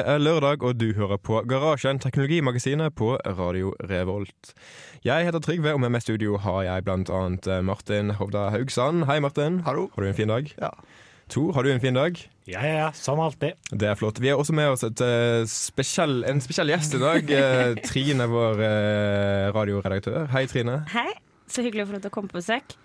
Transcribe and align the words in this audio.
Det 0.00 0.08
er 0.08 0.22
lørdag, 0.22 0.62
og 0.64 0.78
du 0.80 0.94
hører 0.96 1.18
på 1.20 1.42
Garasjen, 1.44 1.98
teknologimagasinet 2.00 2.94
på 2.96 3.18
Radio 3.36 3.74
Revolt. 3.84 4.54
Jeg 5.04 5.26
heter 5.26 5.42
Trygve, 5.44 5.74
og 5.76 5.82
med 5.82 5.92
meg 5.92 6.00
i 6.00 6.06
studio 6.06 6.38
har 6.40 6.62
jeg 6.64 6.86
blant 6.86 7.12
annet 7.12 7.44
eh, 7.44 7.60
Martin 7.60 8.14
Hovda 8.16 8.46
Haugsand. 8.54 9.04
Hei, 9.10 9.18
Martin. 9.20 9.58
Hallo. 9.66 9.90
Har 9.92 10.06
du 10.06 10.08
en 10.08 10.16
fin 10.16 10.32
dag? 10.32 10.48
Ja. 10.56 10.70
Tor, 11.28 11.52
har 11.52 11.68
du 11.68 11.72
en 11.74 11.84
fin 11.84 12.00
dag? 12.00 12.16
Ja, 12.48 12.62
ja, 12.64 12.72
ja, 12.78 12.88
som 12.96 13.20
alltid. 13.20 13.60
Det 13.68 13.92
er 13.92 14.00
flott. 14.00 14.22
Vi 14.24 14.32
har 14.32 14.40
også 14.40 14.56
med 14.56 14.72
oss 14.72 14.86
et, 14.88 15.04
uh, 15.04 15.44
spesiell, 15.44 16.22
en 16.32 16.40
spesiell 16.40 16.72
gjest 16.72 16.96
i 16.96 17.04
dag. 17.04 17.34
Eh, 17.42 17.76
Trine, 17.84 18.24
vår 18.32 18.64
uh, 18.64 19.52
radioredaktør. 19.52 20.30
Hei, 20.32 20.46
Trine. 20.48 20.80
Hei, 20.94 21.10
så 21.44 21.60
hyggelig 21.66 21.84
å 21.84 21.90
få 21.90 21.98
lov 21.98 22.06
til 22.06 22.14
å 22.14 22.16
komme 22.16 22.32
på 22.32 22.40
besøk. 22.40 22.80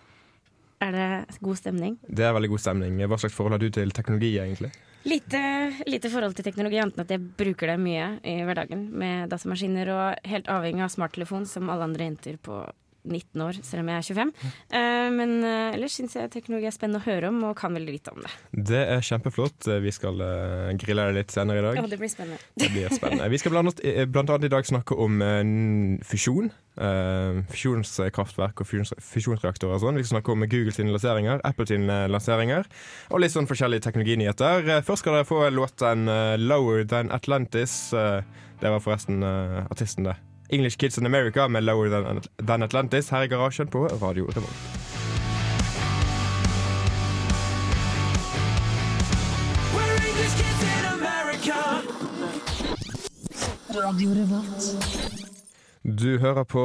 Er 0.85 0.93
det 0.93 1.39
god 1.41 1.57
stemning? 1.57 1.95
Det 2.05 2.25
er 2.25 2.35
veldig 2.35 2.51
god 2.51 2.61
stemning. 2.61 2.99
Hva 3.09 3.17
slags 3.17 3.33
forhold 3.33 3.57
har 3.57 3.63
du 3.63 3.71
til 3.73 3.93
teknologi, 3.95 4.35
egentlig? 4.41 4.71
Lite, 5.05 5.39
lite 5.85 6.09
forhold 6.09 6.33
til 6.37 6.45
teknologi, 6.47 6.79
annet 6.81 6.97
enn 6.97 7.05
at 7.05 7.13
jeg 7.13 7.21
bruker 7.37 7.69
det 7.69 7.77
mye 7.81 8.07
i 8.25 8.39
hverdagen 8.45 8.87
med 8.97 9.29
datamaskiner 9.33 9.91
og 9.93 10.29
helt 10.29 10.49
avhengig 10.49 10.85
av 10.85 10.93
smarttelefon 10.93 11.45
som 11.49 11.69
alle 11.69 11.85
andre 11.89 12.07
jenter 12.09 12.39
på 12.41 12.63
19 13.05 13.41
år, 13.45 13.59
selv 13.63 13.83
om 13.85 13.89
jeg 13.93 13.97
er 14.01 14.07
25. 14.09 14.33
Uh, 14.73 15.09
men 15.15 15.35
uh, 15.45 15.75
ellers 15.77 15.95
syns 15.99 16.15
jeg 16.17 16.31
teknologi 16.33 16.67
er 16.67 16.75
spennende 16.75 16.99
å 17.03 17.05
høre 17.05 17.29
om, 17.31 17.41
og 17.49 17.55
kan 17.59 17.73
veldig 17.77 17.93
lite 17.95 18.11
om 18.15 18.21
det. 18.25 18.31
Det 18.73 18.81
er 18.97 19.05
kjempeflott. 19.05 19.69
Vi 19.85 19.91
skal 19.95 20.19
uh, 20.21 20.73
grille 20.81 21.07
deg 21.09 21.19
litt 21.21 21.31
senere 21.35 21.61
i 21.61 21.65
dag. 21.69 21.79
Ja, 21.81 21.87
det 21.91 21.99
blir 22.01 22.11
spennende. 22.11 22.39
Det 22.59 22.71
blir 22.73 22.89
spennende. 22.93 23.29
Vi 23.31 23.37
skal 23.41 23.55
blant 23.55 23.67
annet, 23.69 23.81
eh, 23.85 24.05
blant 24.09 24.29
annet 24.29 24.49
i 24.49 24.53
dag 24.55 24.65
snakke 24.67 24.97
om 25.05 25.21
eh, 25.21 25.43
fusjon. 26.05 26.51
eh, 26.75 27.37
fusjonskraftverk 27.53 28.59
og 28.59 28.67
fusjons, 28.67 28.91
fusjonsreaktorer 28.99 29.77
og 29.77 29.83
sånn. 29.85 29.95
Vi 29.99 30.03
skal 30.03 30.17
snakke 30.17 30.33
om 30.33 30.43
Google 30.51 30.73
sine 30.75 30.91
lanseringer, 30.91 31.39
Apple 31.47 31.67
sine 31.69 32.01
lanseringer, 32.11 32.67
og 33.11 33.21
litt 33.23 33.31
sånn 33.31 33.47
forskjellige 33.47 33.85
teknologinyheter. 33.87 34.67
Eh, 34.75 34.81
Først 34.85 35.05
skal 35.05 35.19
dere 35.19 35.27
få 35.29 35.45
låten 35.55 36.07
eh, 36.11 36.35
'Lower 36.37 36.83
Than 36.87 37.09
Atlantis'. 37.15 37.93
Eh, 37.95 38.23
Det 38.61 38.69
var 38.71 38.79
forresten 38.79 39.21
eh, 39.23 39.65
artisten, 39.69 40.05
det. 40.07 40.15
English 40.49 40.77
Kids 40.77 40.97
in 40.97 41.05
America 41.05 41.47
med 41.47 41.63
'Lower 41.63 41.89
Than, 41.89 42.21
Than 42.37 42.63
Atlantis' 42.63 43.09
her 43.11 43.21
i 43.21 43.27
garasjen 43.27 43.67
på 43.67 43.87
Radio 43.87 44.25
Revolt. 44.25 44.85
Du 55.85 56.17
hører 56.17 56.43
på 56.43 56.61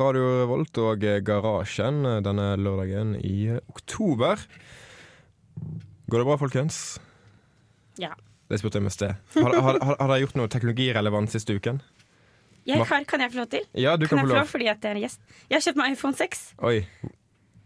Radio 0.00 0.28
Revolt 0.42 0.78
og 0.78 1.02
Garasjen 1.26 2.04
denne 2.24 2.46
lørdagen 2.56 3.16
i 3.20 3.50
oktober. 3.68 4.40
Går 6.08 6.18
det 6.18 6.26
bra, 6.28 6.36
folkens? 6.36 7.00
Ja. 7.98 8.14
Det 8.48 8.60
spurte 8.60 8.78
jeg 8.78 8.86
med 8.86 8.94
sted. 8.94 9.18
Har, 9.34 9.52
har, 9.52 9.78
har, 9.82 9.96
har 9.98 10.08
dere 10.08 10.22
gjort 10.22 10.38
noe 10.38 10.52
teknologirelevant 10.52 11.32
siste 11.32 11.56
uken? 11.56 11.82
Jeg 12.66 12.80
har, 12.80 13.04
kan 13.04 13.20
jeg 13.20 13.32
få 13.32 13.36
lov 13.42 13.50
til? 13.52 13.66
Ja, 13.76 13.96
du 13.96 14.06
Kan 14.06 14.18
kan, 14.18 14.26
få 14.26 14.32
lov 14.32 14.38
lov. 14.42 14.46
fordi 14.48 14.66
at 14.72 14.80
jeg 14.82 14.90
er 14.90 14.96
en 14.96 15.02
gjest? 15.04 15.20
Jeg 15.50 15.56
har 15.58 15.64
kjøpt 15.66 15.76
meg 15.82 15.92
iPhone 15.96 16.16
6. 16.16 16.44
Oi, 16.64 16.78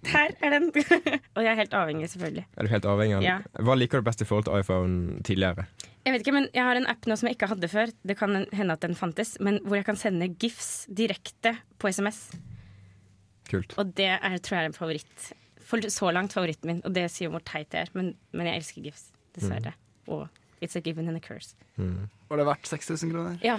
Her 0.08 0.30
er 0.46 0.50
den. 0.54 0.68
og 1.34 1.42
jeg 1.42 1.50
er 1.52 1.58
helt 1.58 1.72
avhengig, 1.74 2.08
selvfølgelig. 2.10 2.44
Er 2.56 2.62
du 2.66 2.68
helt 2.70 2.84
avhengig 2.86 3.22
Ja. 3.26 3.38
Hva 3.66 3.74
liker 3.78 3.98
du 4.02 4.06
best 4.06 4.22
i 4.22 4.26
forhold 4.28 4.46
til 4.48 4.58
iPhone 4.60 5.22
tidligere? 5.26 5.66
Jeg 6.06 6.14
vet 6.14 6.22
ikke, 6.24 6.32
men 6.38 6.46
jeg 6.54 6.64
har 6.64 6.78
en 6.78 6.86
app 6.88 7.06
nå 7.10 7.16
som 7.18 7.28
jeg 7.28 7.36
ikke 7.36 7.48
hadde 7.50 7.68
før. 7.68 7.90
Det 8.06 8.16
kan 8.18 8.46
hende 8.54 8.72
at 8.78 8.80
den 8.86 8.94
fantes, 8.98 9.36
men 9.44 9.58
hvor 9.66 9.76
jeg 9.76 9.84
kan 9.84 9.98
sende 9.98 10.28
gifs 10.40 10.86
direkte 10.88 11.56
på 11.78 11.90
SMS. 11.92 12.30
Kult. 13.50 13.74
Og 13.80 13.92
det 13.96 14.06
er, 14.18 14.38
tror 14.38 14.58
jeg 14.58 14.64
er 14.68 14.70
en 14.72 14.76
favoritt. 14.76 15.28
For 15.68 15.82
så 15.92 16.10
langt 16.14 16.32
favoritten 16.36 16.70
min. 16.70 16.80
Og 16.86 16.94
det 16.96 17.08
sier 17.12 17.30
hvor 17.32 17.42
teit 17.44 17.74
jeg 17.74 17.88
er, 17.88 17.92
men, 17.98 18.14
men 18.32 18.48
jeg 18.48 18.62
elsker 18.62 18.86
gifs. 18.86 19.08
Dessverre. 19.36 19.74
Og 20.08 20.28
it's 20.64 20.76
a 20.78 20.80
given 20.80 21.08
and 21.08 21.18
a 21.18 21.20
curse. 21.20 21.54
Var 21.76 22.40
det 22.40 22.46
verdt 22.48 22.70
6000 22.70 23.12
kroner? 23.12 23.36
Ja, 23.44 23.58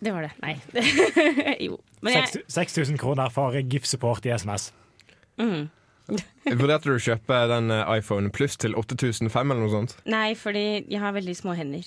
det 0.00 0.14
var 0.14 0.26
det. 0.26 0.32
Nei. 0.42 0.54
jo. 1.66 1.78
Men 2.00 2.16
jeg, 2.16 2.42
6000 2.48 2.98
kroner 3.00 3.32
for 3.34 3.56
GIF-support 3.60 4.26
i 4.28 4.34
SMS. 4.36 4.70
mm. 5.40 5.68
Vurderte 6.58 6.88
du 6.90 6.96
å 6.96 7.02
kjøpe 7.02 7.36
den 7.52 7.70
eh, 7.70 7.86
iPhone 8.00 8.32
pluss 8.34 8.56
til 8.58 8.74
8005 8.74 9.30
eller 9.30 9.60
noe 9.62 9.70
sånt? 9.70 9.92
Nei, 10.10 10.32
fordi 10.34 10.64
jeg 10.90 10.98
har 10.98 11.14
veldig 11.14 11.36
små 11.38 11.54
hender. 11.54 11.86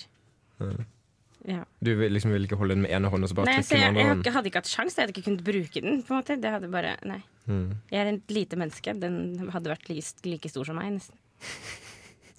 Ja. 1.44 1.60
Du 1.84 1.90
vil, 1.98 2.08
liksom, 2.14 2.32
vil 2.32 2.46
ikke 2.46 2.56
holde 2.56 2.78
den 2.78 2.86
med 2.86 2.94
ene 2.94 3.10
hånda? 3.12 3.28
Nei, 3.44 3.58
jeg, 3.60 3.92
med 3.92 4.24
jeg 4.24 4.32
hadde 4.32 4.48
ikke 4.48 4.62
hatt 4.62 4.70
sjans, 4.70 4.96
jeg 4.96 5.04
hadde 5.04 5.12
ikke 5.12 5.26
kunnet 5.26 5.44
bruke 5.44 5.82
den. 5.84 6.00
på 6.06 6.14
en 6.14 6.22
måte 6.22 6.38
Det 6.40 6.54
hadde 6.56 6.72
bare, 6.72 6.96
nei 7.04 7.20
Mm. 7.44 7.76
Jeg 7.92 8.00
er 8.00 8.10
et 8.12 8.32
lite 8.32 8.56
menneske. 8.56 8.94
Den 9.00 9.50
hadde 9.52 9.72
vært 9.72 9.88
like, 9.90 10.12
like 10.24 10.48
stor 10.48 10.68
som 10.68 10.78
meg, 10.80 10.94
nesten. 10.96 11.18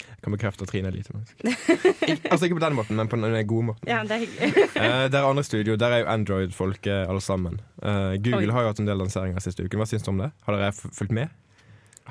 Jeg 0.05 0.19
kan 0.25 0.33
bekrefte 0.35 0.65
at 0.65 0.69
Trine 0.71 0.89
er 0.89 0.95
lite 0.95 1.13
menneske. 1.15 1.53
Ik 2.11 2.25
altså 2.31 2.47
ikke 2.47 2.57
på 2.57 2.63
den 2.65 2.75
måten, 2.77 2.97
men 2.99 3.07
på 3.11 3.17
den 3.21 3.35
gode 3.47 3.65
måten. 3.71 3.87
Ja, 3.89 4.01
det 4.03 4.15
er 4.17 4.23
hyggelig. 4.25 4.65
Eh, 4.85 5.05
der 5.13 5.19
er 5.21 5.27
andre 5.29 5.43
studio, 5.47 5.75
der 5.79 5.93
er 5.95 6.01
jo 6.03 6.07
Android-folk 6.11 6.87
eh, 6.91 7.05
alle 7.09 7.21
sammen. 7.23 7.59
Uh, 7.81 8.15
Google 8.19 8.49
Oi. 8.49 8.53
har 8.57 8.65
jo 8.65 8.71
hatt 8.73 8.81
en 8.83 8.89
del 8.89 8.99
lanseringer 8.99 9.39
siste 9.43 9.63
uken. 9.65 9.79
Hva 9.81 9.87
syns 9.89 10.03
du 10.05 10.11
om 10.11 10.19
det? 10.25 10.31
Har 10.47 10.57
dere 10.57 10.71
f- 10.73 10.91
fulgt 10.97 11.13
med? 11.15 11.29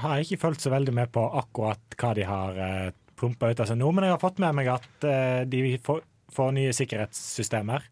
Har 0.00 0.17
jeg 0.17 0.27
ikke 0.28 0.41
fulgt 0.47 0.65
så 0.65 0.73
veldig 0.73 0.94
med 0.97 1.12
på 1.15 1.23
akkurat 1.39 1.99
hva 2.00 2.15
de 2.17 2.25
har 2.27 2.56
uh, 2.59 2.89
plumpa 3.21 3.50
ut 3.53 3.61
av 3.62 3.69
seg 3.71 3.78
nå, 3.78 3.91
men 3.94 4.09
jeg 4.09 4.15
har 4.17 4.23
fått 4.23 4.41
med 4.43 4.56
meg 4.59 4.71
at 4.73 5.06
uh, 5.06 5.43
de 5.47 5.61
får, 5.84 6.00
får 6.34 6.55
nye 6.56 6.73
sikkerhetssystemer. 6.75 7.91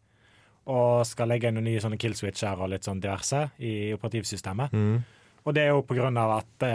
Og 0.73 1.03
skal 1.07 1.27
legge 1.31 1.51
inn 1.51 1.57
noen 1.59 1.67
nye 1.67 1.81
sånne 1.83 1.99
kill 1.99 2.15
switcher 2.15 2.59
og 2.63 2.71
litt 2.71 2.87
sånn 2.87 3.01
diverse 3.03 3.49
i 3.59 3.93
operativsystemet. 3.97 4.73
Mm. 4.75 4.99
Og 5.43 5.55
det 5.57 5.65
er 5.67 5.73
jo 5.75 5.81
på 5.87 5.97
grunn 5.99 6.19
av 6.23 6.37
at 6.39 6.67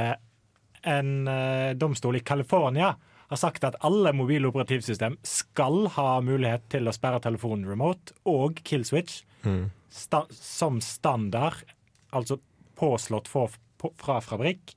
en 0.87 1.27
eh, 1.27 1.75
domstol 1.77 2.19
i 2.19 2.23
California 2.25 2.93
har 3.27 3.39
sagt 3.39 3.65
at 3.67 3.75
alle 3.83 4.13
mobile 4.15 4.47
operativsystem 4.47 5.17
skal 5.27 5.89
ha 5.97 6.21
mulighet 6.23 6.69
til 6.71 6.87
å 6.87 6.95
sperre 6.95 7.19
telefonen 7.23 7.67
remote 7.67 8.15
og 8.29 8.61
kill 8.67 8.87
switch 8.87 9.23
Mm. 9.45 9.69
sta 9.93 10.25
som 10.33 10.81
standard, 10.81 11.61
altså 12.09 12.39
påslått 12.75 13.27
for, 13.31 13.53
på, 13.77 13.91
fra 14.01 14.17
fabrikk, 14.21 14.73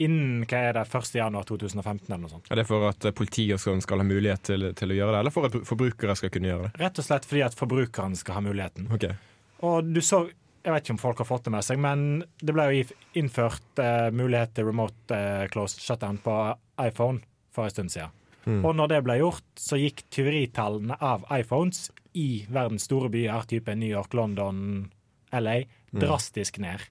innen 0.00 0.46
hva 0.48 0.60
er 0.68 0.76
det, 0.78 0.84
1. 0.88 1.10
januar 1.18 1.44
2015 1.48 2.06
eller 2.06 2.22
noe 2.22 2.30
sånt. 2.32 2.48
Er 2.50 2.62
det 2.62 2.66
for 2.70 2.86
at 2.88 3.04
eh, 3.04 3.14
politiet 3.14 3.60
skal 3.60 4.00
ha 4.00 4.06
mulighet 4.06 4.46
til, 4.48 4.68
til 4.78 4.94
å 4.94 4.96
gjøre 4.96 5.16
det, 5.16 5.20
eller 5.24 5.34
for 5.34 5.50
at 5.50 5.58
forbrukere 5.68 6.16
skal 6.16 6.32
kunne 6.32 6.52
gjøre 6.52 6.68
det? 6.68 6.72
Rett 6.80 7.02
og 7.02 7.08
slett 7.08 7.28
fordi 7.28 7.44
at 7.48 7.58
forbrukeren 7.58 8.16
skal 8.18 8.38
ha 8.38 8.44
muligheten. 8.46 8.88
Okay. 8.94 9.18
Og 9.66 9.92
du 9.92 10.00
så 10.02 10.24
Jeg 10.62 10.70
vet 10.70 10.84
ikke 10.84 10.94
om 10.94 11.02
folk 11.02 11.20
har 11.22 11.26
fått 11.26 11.46
det 11.48 11.52
med 11.54 11.66
seg, 11.66 11.80
men 11.82 12.22
det 12.38 12.54
ble 12.54 12.66
jo 12.70 12.82
innført 13.18 13.82
eh, 13.82 14.08
mulighet 14.14 14.54
til 14.54 14.68
remote 14.68 15.16
eh, 15.16 15.46
closed 15.50 15.82
shutdown 15.82 16.20
på 16.22 16.36
iPhone 16.82 17.24
for 17.54 17.66
en 17.66 17.74
stund 17.74 17.94
siden. 17.94 18.14
Mm. 18.44 18.60
Og 18.66 18.74
når 18.78 18.92
det 18.92 19.00
ble 19.06 19.18
gjort, 19.20 19.46
så 19.58 19.78
gikk 19.78 20.04
tyveritallene 20.14 20.98
av 21.02 21.26
iPhones 21.34 21.88
i 22.18 22.44
verdens 22.50 22.86
store 22.88 23.10
byer, 23.12 23.46
type 23.50 23.74
New 23.78 23.90
York, 23.90 24.14
London, 24.14 24.90
LA, 25.34 25.62
drastisk 25.90 26.58
ned. 26.62 26.82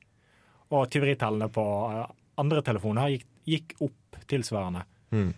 Og 0.71 0.87
tyveritallene 0.91 1.47
på 1.51 1.65
eh, 1.91 2.05
andre 2.43 2.63
telefoner 2.65 3.15
gikk, 3.15 3.27
gikk 3.47 3.75
opp 3.87 4.19
tilsvarende. 4.31 4.83
Mm. 5.15 5.31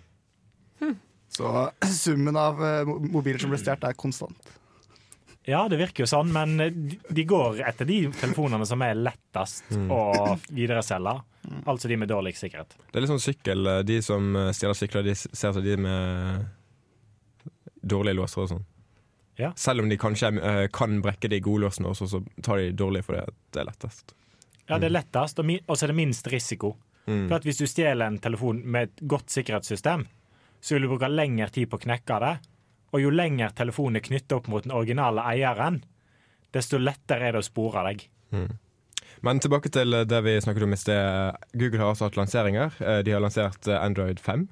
Så 1.38 1.72
summen 2.04 2.38
av 2.38 2.62
eh, 2.66 2.86
mobiler 2.86 3.42
som 3.42 3.54
ble 3.54 3.62
stjålet, 3.62 3.90
er 3.90 3.98
konstant. 3.98 4.54
Ja, 5.45 5.66
det 5.68 5.75
virker 5.81 6.06
jo 6.06 6.07
sånn, 6.07 6.30
men 6.31 6.54
de, 6.57 6.98
de 7.12 7.24
går 7.28 7.57
etter 7.68 7.88
de 7.90 7.98
telefonene 8.16 8.63
som 8.68 8.81
er 8.86 8.95
lettest 8.95 9.74
å 9.92 10.38
videreselge. 10.56 11.18
Altså 11.68 11.90
de 11.92 11.98
med 12.00 12.07
dårligst 12.07 12.45
sikkerhet. 12.45 12.78
Det 12.92 12.95
er 12.95 13.04
litt 13.04 13.12
sånn 13.12 13.19
sykkel. 13.24 13.66
eh, 13.68 13.81
De 13.84 13.98
som 14.06 14.30
eh, 14.40 14.51
stjeler 14.56 14.78
sykler, 14.80 15.04
de 15.04 15.16
ser 15.19 15.50
etter 15.50 15.66
de 15.66 15.75
med 15.84 16.45
dårlige 17.84 18.16
låser 18.22 18.45
og 18.45 18.50
sånn. 18.54 18.63
Ja. 19.42 19.50
Selv 19.60 19.84
om 19.84 19.90
de 19.92 19.98
kanskje 20.00 20.30
eh, 20.40 20.66
kan 20.72 21.01
brekke 21.04 21.28
de 21.31 21.42
gode 21.44 21.66
låsene 21.66 21.90
også, 21.92 22.07
så 22.07 22.22
tar 22.45 22.62
de 22.62 22.72
dårlige 22.80 23.07
fordi 23.10 23.25
det 23.51 23.63
er 23.63 23.68
lettest. 23.68 24.13
Ja, 24.69 24.78
det 24.80 24.88
er 24.88 24.95
lettest, 24.95 25.42
og 25.42 25.50
og 25.68 25.75
så 25.75 25.84
er 25.86 25.92
det 25.92 26.00
minst 26.00 26.28
risiko. 26.31 26.75
Mm. 27.04 27.25
For 27.28 27.36
at 27.36 27.44
Hvis 27.44 27.60
du 27.60 27.66
stjeler 27.68 28.07
en 28.07 28.19
telefon 28.24 28.62
med 28.63 28.88
et 28.88 29.01
godt 29.12 29.28
sikkerhetssystem, 29.34 30.06
så 30.63 30.75
vil 30.78 30.86
du 30.86 30.94
bruke 30.94 31.10
lengre 31.12 31.50
tid 31.51 31.68
på 31.68 31.75
å 31.75 31.84
knekke 31.84 32.19
det. 32.24 32.34
Og 32.94 33.01
jo 33.01 33.10
lenger 33.13 33.54
telefonen 33.57 33.98
er 33.98 34.06
knyttet 34.06 34.36
opp 34.38 34.48
mot 34.51 34.63
den 34.66 34.74
originale 34.75 35.24
eieren, 35.25 35.81
desto 36.54 36.78
lettere 36.78 37.30
er 37.30 37.34
det 37.34 37.42
å 37.42 37.48
spore 37.48 37.81
deg. 37.90 38.04
Men 39.24 39.40
tilbake 39.42 39.69
til 39.74 39.94
eh, 39.98 40.04
det 40.10 40.19
vi 40.25 40.36
snakket 40.44 40.66
om 40.68 40.74
i 40.75 40.78
sted. 40.78 41.40
Google 41.57 41.80
har 41.81 41.94
også 41.94 42.10
hatt 42.10 42.18
lanseringer. 42.19 42.74
Eh, 42.84 43.00
De 43.07 43.13
har 43.16 43.24
lansert 43.24 43.68
eh, 43.68 43.80
Android 43.81 44.19
5. 44.22 44.48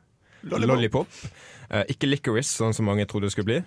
Lollipop. 0.50 0.72
Lollipop. 0.72 1.22
Ikke 1.92 2.08
Licorice, 2.10 2.52
sånn 2.58 2.74
som 2.76 2.88
mange 2.90 3.06
trodde 3.08 3.30
det 3.30 3.36
skulle 3.36 3.48
bli. 3.52 3.60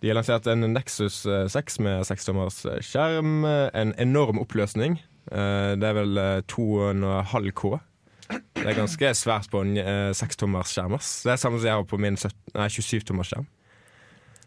De 0.00 0.08
har 0.10 0.16
lansert 0.18 0.46
en 0.52 0.64
Nexus 0.74 1.22
eh, 1.26 1.46
6 1.50 1.78
med 1.84 2.04
6-tommers 2.08 2.60
eh, 2.70 2.80
skjerm. 2.84 3.44
En 3.46 3.94
enorm 4.00 4.38
oppløsning. 4.42 4.98
Eh, 5.30 5.72
Det 5.80 5.88
er 5.88 5.96
vel 5.96 6.18
eh, 6.20 6.42
2,5 6.52 7.50
K. 7.56 7.72
Det 8.30 8.66
er 8.70 8.76
ganske 8.78 9.14
svært 9.18 9.48
på 9.50 9.64
en 9.64 9.72
eh, 9.80 10.10
6-tommers 10.16 10.74
skjerm. 10.76 10.98
Det 11.00 11.32
er 11.34 11.40
samme 11.40 11.58
som 11.62 11.66
jeg 11.70 11.78
har 11.80 11.88
på 11.90 11.98
min 12.00 12.16
27-tommers 12.20 13.32
skjerm. 13.32 13.48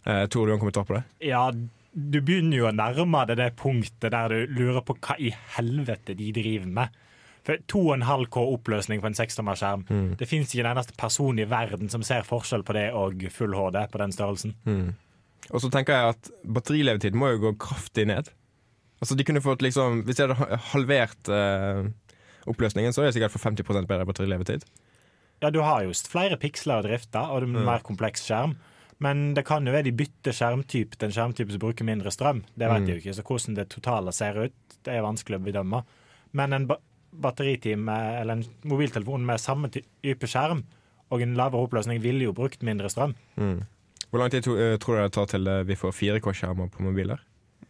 Eh, 0.06 0.26
Tror 0.32 0.50
du 0.50 0.58
til 0.58 0.72
å 0.72 0.76
ta 0.76 0.84
på 0.88 0.98
det? 0.98 1.04
Ja, 1.24 1.46
du 1.94 2.20
begynner 2.26 2.58
jo 2.58 2.68
å 2.70 2.76
nærme 2.76 3.24
deg 3.30 3.40
det 3.40 3.54
punktet 3.60 4.12
der 4.14 4.34
du 4.34 4.54
lurer 4.58 4.82
på 4.86 4.98
hva 4.98 5.18
i 5.22 5.32
helvete 5.56 6.16
de 6.18 6.32
driver 6.36 6.70
med. 6.80 7.00
For 7.44 7.60
2,5 7.68 8.28
K 8.32 8.44
oppløsning 8.56 9.02
på 9.04 9.10
en 9.10 9.18
6-tommerskjerm. 9.18 9.84
Mm. 9.90 10.12
Det 10.20 10.28
fins 10.30 10.54
ikke 10.54 10.64
en 10.64 10.72
eneste 10.78 10.96
person 11.00 11.40
i 11.40 11.48
verden 11.50 11.92
som 11.92 12.06
ser 12.08 12.24
forskjell 12.28 12.64
på 12.64 12.76
det 12.78 12.88
og 12.96 13.26
full 13.36 13.56
HD 13.58 13.82
på 13.92 14.00
den 14.00 14.16
størrelsen. 14.16 14.56
Mm. 14.64 14.94
Og 15.52 15.60
så 15.60 15.70
tenker 15.72 15.98
jeg 15.98 16.16
at 16.16 16.32
batterilevetid 16.56 17.18
må 17.20 17.34
jo 17.34 17.42
gå 17.50 17.54
kraftig 17.66 18.08
ned. 18.08 18.32
Altså 19.04 19.18
de 19.20 19.26
kunne 19.28 19.44
fått 19.44 19.66
liksom 19.66 20.06
Hvis 20.08 20.16
de 20.16 20.30
hadde 20.30 20.60
halvert 20.72 21.28
eh, 21.28 21.84
oppløsningen, 22.48 22.96
så 22.96 23.04
er 23.04 23.10
det 23.10 23.18
sikkert 23.18 23.36
for 23.36 23.44
50% 23.44 23.90
bedre 23.90 24.08
batterilevetid. 24.08 24.64
Ja, 25.44 25.52
du 25.52 25.60
har 25.60 25.84
jo 25.84 25.92
flere 26.08 26.40
piksler 26.40 26.80
å 26.80 26.86
drifte, 26.86 27.20
og 27.20 27.44
det 27.44 27.50
er 27.50 27.60
en 27.60 27.68
mer 27.68 27.84
kompleks 27.84 28.24
skjerm. 28.24 28.56
Men 29.04 29.34
det 29.36 29.44
kan 29.48 29.66
jo 29.68 29.74
være 29.74 29.84
de 29.90 29.92
bytter 30.00 30.32
skjermtype 30.38 30.96
til 30.96 31.10
en 31.10 31.14
skjermtype 31.16 31.52
som 31.52 31.60
bruker 31.64 31.88
mindre 31.88 32.12
strøm. 32.14 32.44
Det 32.56 32.70
vet 32.70 32.82
Mm. 32.84 32.88
jeg 32.88 32.96
jo 32.96 33.02
ikke, 33.04 33.16
så 33.18 33.24
hvordan 33.28 33.56
det 33.58 33.66
totale 33.74 34.14
ser 34.16 34.38
ut, 34.46 34.54
det 34.86 34.94
er 34.96 35.02
vanskelig 35.04 35.40
å 35.40 35.44
bedømme. 35.44 35.84
Men 36.34 36.54
en 36.54 36.68
ba 36.70 36.78
batteritime 37.14 37.94
eller 38.22 38.34
en 38.40 38.46
mobiltelefon 38.66 39.26
med 39.26 39.38
samme 39.40 39.70
type 39.70 40.26
skjerm 40.28 40.64
og 41.12 41.22
en 41.22 41.36
lavere 41.38 41.62
oppløsning 41.68 42.00
ville 42.02 42.24
jo 42.26 42.34
brukt 42.34 42.64
mindre 42.66 42.90
strøm. 42.90 43.14
Mm. 43.38 43.60
Hvor 44.10 44.20
lang 44.20 44.32
tid 44.34 44.44
to, 44.48 44.56
eh, 44.58 44.78
tror 44.82 44.96
du 44.98 45.02
det 45.04 45.12
tar 45.14 45.26
til 45.30 45.48
eh, 45.48 45.64
vi 45.64 45.76
får 45.76 45.92
4K-skjermer 45.94 46.72
på 46.74 46.82
mobiler? 46.82 47.20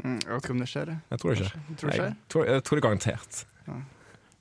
Mm, 0.03 0.19
jeg 0.23 0.29
vet 0.29 0.43
ikke 0.43 0.51
om 0.55 0.59
det 0.63 0.67
skjer. 0.71 0.85
jeg. 0.87 0.99
Jeg 1.11 1.19
tror 1.19 1.29
det 1.35 1.37
skjer. 1.43 1.51
Jeg 1.69 1.77
tror 1.77 1.89
det 1.89 1.97
skjer. 1.99 2.07
Jeg 2.07 2.29
tror, 2.29 2.45
jeg 2.53 2.63
tror 2.63 2.75
det 2.79 2.83
garantert. 2.83 3.45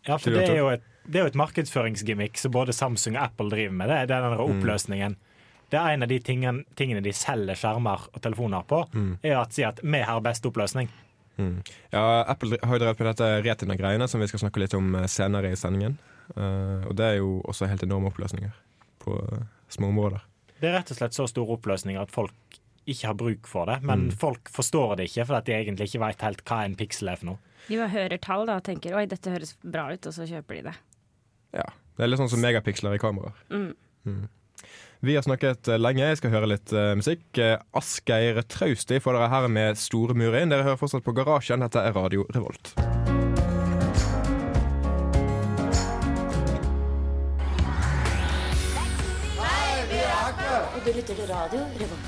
Ja, 0.06 0.16
for 0.18 0.30
det 0.30 0.42
er 0.42 0.46
det- 0.46 0.56
jo 0.58 0.68
et, 0.68 0.82
det 1.08 1.16
er 1.16 1.22
jo 1.24 1.26
et 1.26 1.34
markedsføringsgimmick 1.42 2.36
som 2.38 2.50
både 2.52 2.72
Samsung 2.72 3.16
og 3.16 3.22
Apple 3.24 3.50
driver 3.50 3.72
med. 3.72 3.88
Det 3.88 3.98
er 3.98 4.06
den 4.06 4.38
oppløsningen. 4.38 5.16
Mm. 5.16 5.31
Det 5.72 5.78
er 5.80 5.94
en 5.96 6.04
av 6.04 6.08
de 6.10 6.18
tingene, 6.20 6.64
tingene 6.76 7.00
de 7.02 7.12
selger 7.16 7.56
skjermer 7.56 8.02
og 8.12 8.20
telefoner 8.22 8.66
på, 8.68 8.82
Mm. 8.92 9.14
er 9.24 9.38
at 9.40 9.52
si 9.56 9.64
at 9.64 9.80
vi 9.82 10.02
har 10.04 10.20
best 10.20 10.44
oppløsning. 10.44 10.90
Mm. 11.38 11.62
Ja, 11.94 12.24
Apple 12.28 12.58
har 12.62 12.76
jo 12.76 12.82
drevet 12.84 12.98
med 13.00 13.08
dette 13.16 13.28
Retina-greiene, 13.46 14.06
som 14.08 14.20
vi 14.20 14.26
skal 14.28 14.42
snakke 14.44 14.60
litt 14.60 14.74
om 14.76 14.94
eh, 15.00 15.06
senere 15.08 15.50
i 15.50 15.56
sendingen. 15.56 15.96
Uh, 16.36 16.84
og 16.86 16.94
det 16.96 17.04
er 17.06 17.16
jo 17.18 17.40
også 17.48 17.66
helt 17.68 17.82
enorme 17.82 18.10
oppløsninger 18.12 18.52
på 19.02 19.16
eh, 19.32 19.46
små 19.72 19.88
områder. 19.88 20.20
Det 20.60 20.68
er 20.70 20.76
rett 20.78 20.92
og 20.92 20.96
slett 21.00 21.16
så 21.16 21.26
store 21.28 21.56
oppløsninger 21.56 22.00
at 22.04 22.12
folk 22.14 22.58
ikke 22.86 23.06
har 23.08 23.14
bruk 23.18 23.46
for 23.50 23.66
det. 23.66 23.80
Men 23.82 24.08
Mm. 24.10 24.12
folk 24.18 24.48
forstår 24.52 24.96
det 24.96 25.08
ikke, 25.10 25.26
fordi 25.26 25.44
de 25.46 25.52
egentlig 25.64 25.88
ikke 25.88 26.00
vet 26.06 26.20
helt 26.22 26.44
hva 26.44 26.64
en 26.64 26.76
piksel 26.76 27.08
er 27.08 27.16
for 27.16 27.26
noe. 27.26 27.38
De 27.68 27.76
bare 27.78 27.88
hører 27.96 28.20
tall 28.20 28.46
da 28.46 28.56
og 28.56 28.64
tenker 28.64 28.94
oi, 28.94 29.06
dette 29.06 29.30
høres 29.30 29.56
bra 29.64 29.88
ut, 29.92 30.06
og 30.06 30.12
så 30.12 30.28
kjøper 30.28 30.54
de 30.60 30.62
det. 30.68 30.76
Ja, 31.54 31.64
Det 31.96 32.04
er 32.04 32.08
litt 32.08 32.18
sånn 32.20 32.28
som 32.30 32.40
megapiksler 32.40 32.94
i 32.94 32.98
kameraer. 32.98 33.32
Mm. 33.50 34.28
Vi 35.04 35.14
har 35.16 35.22
snakket 35.26 35.66
eh, 35.66 35.80
lenge, 35.82 36.04
jeg 36.06 36.18
skal 36.20 36.30
høre 36.30 36.46
litt 36.52 36.70
uh, 36.70 36.92
musikk. 36.94 37.24
Eh, 37.34 37.56
Asgeir 37.74 38.36
Trausti 38.46 39.00
får 39.02 39.16
dere 39.16 39.30
her 39.32 39.48
med 39.50 39.80
Store 39.82 40.14
murer 40.14 40.44
inn. 40.44 40.52
Dere 40.54 40.62
hører 40.62 40.78
fortsatt 40.78 41.02
på 41.02 41.10
Garasjen. 41.16 41.58
Dette 41.64 41.82
er 41.82 41.96
Radio 41.98 42.22
Revolt. 42.30 42.70
Og 50.62 50.86
du 50.86 50.92
lytter 50.94 51.18
til 51.18 51.26
radio 51.32 51.66
Revolt. 51.82 52.06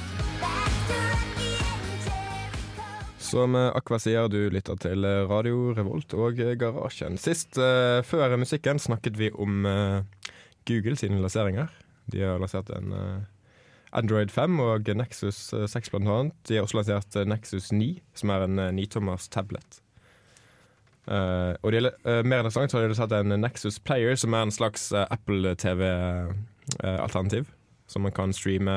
Som 3.19 3.58
Akva 3.58 3.81
Aqua 3.81 4.05
sier, 4.06 4.31
du 4.31 4.44
lytter 4.55 4.79
til 4.79 5.02
Radio 5.02 5.73
Revolt 5.75 6.14
og 6.14 6.38
Garasjen. 6.62 7.19
Sist, 7.19 7.58
uh, 7.58 8.06
før 8.06 8.38
musikken, 8.38 8.79
snakket 8.79 9.19
vi 9.19 9.35
om 9.35 9.67
uh, 9.67 10.31
Google 10.70 10.94
sine 11.00 11.19
lanseringer. 11.19 11.75
De 12.12 12.21
har 12.25 12.41
lansert 12.43 12.71
en 12.75 12.93
eh, 12.93 13.23
Android 13.95 14.31
5 14.33 14.61
og 14.61 14.91
Nexus 14.99 15.53
eh, 15.56 15.67
6 15.71 15.93
blant 15.95 16.11
annet. 16.11 16.37
De 16.49 16.59
har 16.59 16.67
også 16.67 16.81
lansert 16.81 17.17
eh, 17.17 17.29
Nexus 17.29 17.73
9, 17.73 17.91
som 18.19 18.33
er 18.35 18.47
en 18.47 18.56
nitommers 18.56 18.79
9-tommers 18.83 19.29
tablet. 19.33 19.81
Uh, 21.05 21.53
og 21.61 21.75
de, 21.75 21.91
uh, 22.09 22.23
mer 22.25 22.41
interessant 22.41 22.73
så 22.73 22.79
har 22.79 22.87
de 22.87 22.95
lansert 22.95 23.12
en 23.12 23.37
Nexus 23.37 23.77
Player, 23.77 24.15
som 24.17 24.33
er 24.33 24.47
en 24.47 24.55
slags 24.55 24.87
uh, 24.95 25.05
Apple 25.12 25.53
TV-alternativ. 25.61 27.51
som 27.87 28.03
man 28.03 28.12
kan 28.17 28.33
streame 28.33 28.73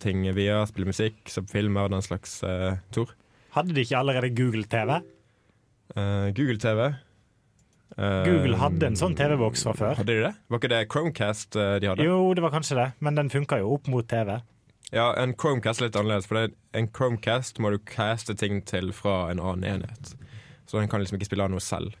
ting 0.00 0.24
via, 0.34 0.62
spille 0.66 0.88
musikk, 0.88 1.28
se 1.28 1.42
på 1.44 1.52
filmer 1.52 1.84
og 1.84 1.92
den 1.92 2.02
slags 2.02 2.38
uh, 2.42 2.80
tor. 2.90 3.12
Hadde 3.52 3.74
de 3.76 3.84
ikke 3.84 3.98
allerede 3.98 4.32
Google 4.32 4.64
TV? 4.64 5.02
Eh, 5.96 6.32
Google 6.32 6.58
TV. 6.58 6.94
Google 7.96 8.56
hadde 8.56 8.88
en 8.88 8.96
sånn 8.96 9.14
TV-boks 9.18 9.66
fra 9.66 9.74
før. 9.76 9.98
Hadde 9.98 10.14
de 10.14 10.24
det? 10.24 10.32
Var 10.48 10.60
ikke 10.62 10.70
det 10.72 10.80
Chromecast 10.92 11.58
eh, 11.60 11.74
de 11.82 11.90
hadde? 11.90 12.06
Jo, 12.06 12.32
det 12.36 12.44
var 12.44 12.54
kanskje 12.54 12.78
det, 12.78 12.88
men 13.04 13.18
den 13.18 13.28
funka 13.32 13.58
jo 13.60 13.74
opp 13.76 13.90
mot 13.92 14.06
TV. 14.08 14.38
Ja, 14.92 15.10
en 15.16 15.34
Chromecast 15.36 15.80
er 15.80 15.88
litt 15.88 15.98
annerledes, 16.00 16.28
for 16.28 16.40
det, 16.40 16.56
en 16.76 16.88
Chromecast 16.92 17.60
må 17.60 17.72
du 17.72 17.78
caste 17.88 18.36
ting 18.38 18.62
til 18.68 18.92
fra 18.96 19.26
en 19.32 19.40
annen 19.40 19.68
enhet. 19.68 20.14
Så 20.68 20.80
den 20.80 20.88
kan 20.88 21.00
liksom 21.02 21.18
ikke 21.18 21.28
spille 21.28 21.44
av 21.44 21.52
noe 21.52 21.64
selv. 21.64 21.96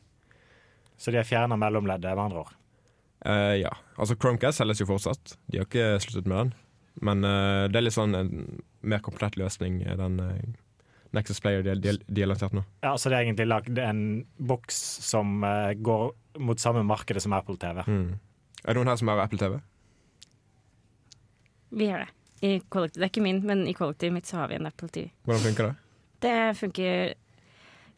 Så 1.00 1.12
de 1.12 1.20
har 1.20 1.28
fjerna 1.28 1.56
mellomleddet, 1.60 2.12
med 2.14 2.24
andre 2.24 2.44
ord. 2.44 2.58
Uh, 3.22 3.54
ja, 3.58 3.70
altså 3.96 4.16
Chromecast 4.16 4.60
selges 4.60 4.82
jo 4.82 4.88
fortsatt. 4.88 5.36
De 5.48 5.60
har 5.60 5.68
ikke 5.68 5.96
sluttet 6.04 6.28
med 6.28 6.38
den. 6.38 6.52
Men 7.00 7.24
uh, 7.24 7.68
det 7.72 7.80
er 7.80 7.86
litt 7.86 7.96
sånn 7.96 8.16
en 8.18 8.32
mer 8.84 9.00
komplett 9.04 9.38
løsning, 9.38 9.80
den 9.86 10.18
eh, 10.20 10.38
Nexus 11.12 11.40
Player 11.44 11.62
de, 11.62 11.74
de, 11.76 11.96
de 12.06 12.20
har 12.24 12.28
lansert 12.30 12.52
nå. 12.56 12.62
Ja, 12.82 12.94
Så 12.96 13.10
det 13.12 13.18
er 13.18 13.26
egentlig 13.26 13.46
lagd 13.50 13.78
en 13.78 14.02
boks 14.38 14.78
som 15.04 15.42
uh, 15.44 15.72
går 15.76 16.12
mot 16.40 16.58
samme 16.62 16.82
markedet 16.88 17.22
som 17.22 17.32
Apple 17.36 17.56
TV. 17.60 17.82
Mm. 17.86 18.18
Er 18.64 18.68
det 18.72 18.76
noen 18.80 18.88
her 18.92 18.96
som 19.00 19.08
har 19.12 19.20
Apple 19.24 19.38
TV? 19.38 19.58
Vi 21.72 21.86
har 21.90 21.98
det. 22.04 22.08
I 22.42 22.58
kollektiv. 22.68 23.00
Det 23.00 23.06
er 23.06 23.12
ikke 23.12 23.22
min, 23.24 23.42
men 23.46 23.66
i 23.70 23.74
kollektivet 23.76 24.16
mitt 24.16 24.26
så 24.28 24.40
har 24.42 24.48
vi 24.50 24.56
en 24.58 24.66
Apple 24.68 24.88
TV. 24.92 25.10
Hvordan 25.28 25.44
funker 25.46 25.68
det? 25.68 25.74
Det 26.24 26.36
funker 26.58 27.12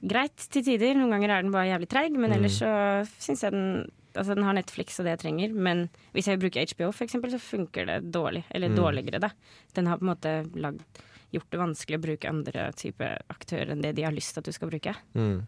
greit 0.04 0.44
til 0.52 0.64
tider. 0.66 0.94
Noen 0.98 1.14
ganger 1.14 1.32
er 1.38 1.44
den 1.46 1.54
bare 1.54 1.70
jævlig 1.70 1.88
treig, 1.88 2.12
men 2.12 2.30
Mm. 2.30 2.36
ellers 2.38 2.58
så 2.60 2.72
syns 3.18 3.42
jeg 3.46 3.52
den 3.52 3.90
Altså, 4.14 4.36
den 4.36 4.44
har 4.44 4.54
Netflix 4.54 5.00
og 5.00 5.06
det 5.06 5.10
jeg 5.10 5.18
trenger, 5.24 5.52
men 5.52 5.88
hvis 6.14 6.28
jeg 6.28 6.38
bruker 6.38 6.62
HBO 6.70 6.92
for 6.92 7.02
eksempel, 7.02 7.32
så 7.32 7.40
funker 7.42 7.84
det 7.88 8.12
dårlig. 8.14 8.44
Eller 8.54 8.68
Mm. 8.68 8.76
dårligere, 8.76 9.18
da. 9.18 9.30
Den 9.74 9.86
har 9.86 9.98
på 9.98 10.04
en 10.06 10.14
måte 10.14 10.54
lagd, 10.54 10.84
gjort 11.34 11.50
det 11.52 11.60
vanskelig 11.60 11.98
å 12.00 12.04
bruke 12.06 12.30
andre 12.30 12.68
type 12.78 13.10
aktører 13.34 13.74
enn 13.74 13.82
det 13.84 13.92
de 13.98 14.06
har 14.06 14.14
lyst 14.14 14.34
til 14.34 14.42
at 14.44 14.48
du 14.48 14.52
skal 14.56 14.70
bruke. 14.72 14.94
Mm. 15.18 15.42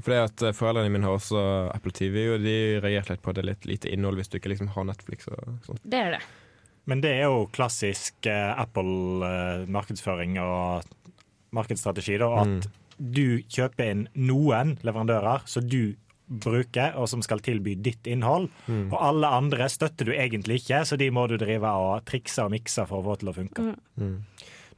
Fordi 0.00 0.18
at 0.24 0.42
eh, 0.48 0.54
Foreldrene 0.56 0.92
mine 0.92 1.04
har 1.08 1.18
også 1.18 1.40
Apple 1.74 1.92
TV, 1.92 2.22
og 2.34 2.44
de 2.46 2.54
reagerte 2.80 3.12
litt 3.16 3.22
på 3.24 3.30
at 3.32 3.36
det 3.40 3.44
er 3.44 3.50
litt 3.52 3.66
lite 3.68 3.90
innhold 3.92 4.16
hvis 4.20 4.30
du 4.32 4.38
ikke 4.38 4.52
liksom 4.54 4.70
har 4.76 4.86
Netflix. 4.88 5.28
og 5.28 5.58
sånt. 5.66 5.82
Det 5.84 5.98
er 6.00 6.14
det. 6.16 6.22
Men 6.90 7.00
det 7.04 7.10
er 7.14 7.26
jo 7.28 7.44
klassisk 7.54 8.26
eh, 8.26 8.54
Apple-markedsføring 8.58 10.38
og 10.42 10.82
markedsstrategi, 11.54 12.18
da. 12.18 12.30
At 12.42 12.46
Mm. 12.48 12.78
du 13.12 13.42
kjøper 13.48 13.90
inn 13.90 14.08
noen 14.14 14.76
leverandører 14.82 15.42
som 15.48 15.68
du 15.68 15.94
bruker, 16.28 16.94
og 16.96 17.08
som 17.08 17.20
skal 17.22 17.40
tilby 17.40 17.74
ditt 17.82 18.06
innhold. 18.06 18.48
Mm. 18.68 18.92
Og 18.92 18.98
alle 19.02 19.26
andre 19.26 19.68
støtter 19.68 20.06
du 20.06 20.12
egentlig 20.12 20.62
ikke, 20.62 20.80
så 20.86 20.96
de 20.96 21.10
må 21.10 21.26
du 21.28 21.36
drive 21.36 21.64
og 21.68 22.04
trikse 22.06 22.42
og 22.44 22.50
mikse 22.52 22.86
for 22.88 23.02
å 23.02 23.04
få 23.04 23.18
til 23.20 23.28
å 23.28 23.34
funke. 23.36 23.76
Mm. 24.00 24.24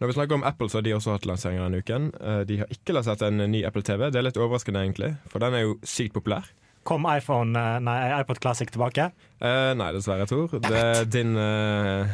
Når 0.01 0.11
vi 0.11 0.15
snakker 0.17 0.35
om 0.35 0.45
Apple, 0.45 0.69
så 0.69 0.79
har 0.79 0.83
de 0.83 0.93
også 0.97 1.13
hatt 1.15 1.27
lanseringer 1.29 1.65
denne 1.69 1.81
uken. 1.85 2.11
Eh, 2.21 2.43
De 2.49 2.59
har 2.63 2.67
ikke 2.75 2.95
lansert 2.97 3.23
en 3.23 3.37
ny 3.51 3.65
Apple 3.65 3.83
TV. 3.87 4.11
Det 4.11 4.19
er 4.21 4.27
litt 4.27 4.37
overraskende, 4.41 4.83
egentlig, 4.85 5.13
for 5.31 5.39
den 5.45 5.55
er 5.55 5.61
jo 5.69 5.77
sykt 5.87 6.15
populær. 6.17 6.49
Kom 6.85 7.07
iPhone, 7.09 7.57
eh, 7.57 7.79
nei, 7.81 8.21
iPod 8.21 8.41
Classic 8.45 8.69
tilbake? 8.71 9.07
Eh, 9.41 9.73
nei, 9.75 9.93
dessverre, 9.97 10.27
Tor. 10.29 10.49
Det 10.61 10.73
er 10.83 11.05
din 11.09 11.37
eh, 11.41 12.11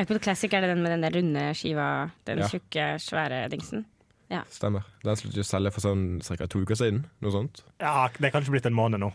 iPod 0.00 0.22
Classic 0.24 0.52
er 0.54 0.60
det 0.64 0.70
den 0.72 0.82
med 0.82 0.94
den 0.94 1.02
der 1.04 1.12
runde 1.18 1.42
skiva, 1.54 2.10
den 2.24 2.38
Ja. 2.38 2.48
tjukke, 2.48 2.86
svære 2.98 3.48
dingsen. 3.50 3.84
Stemmer. 4.50 4.82
Den 5.04 5.14
sluttet 5.14 5.44
å 5.44 5.46
selge 5.46 5.70
for 5.70 5.80
sånn 5.84 6.18
ca. 6.24 6.46
to 6.50 6.58
uker 6.64 6.74
siden. 6.74 7.04
Noe 7.22 7.30
sånt. 7.30 7.60
Ja, 7.78 8.08
det 8.18 8.24
er 8.26 8.32
kanskje 8.34 8.50
blitt 8.50 8.66
en 8.66 8.74
måned 8.74 8.98
nå. 8.98 9.12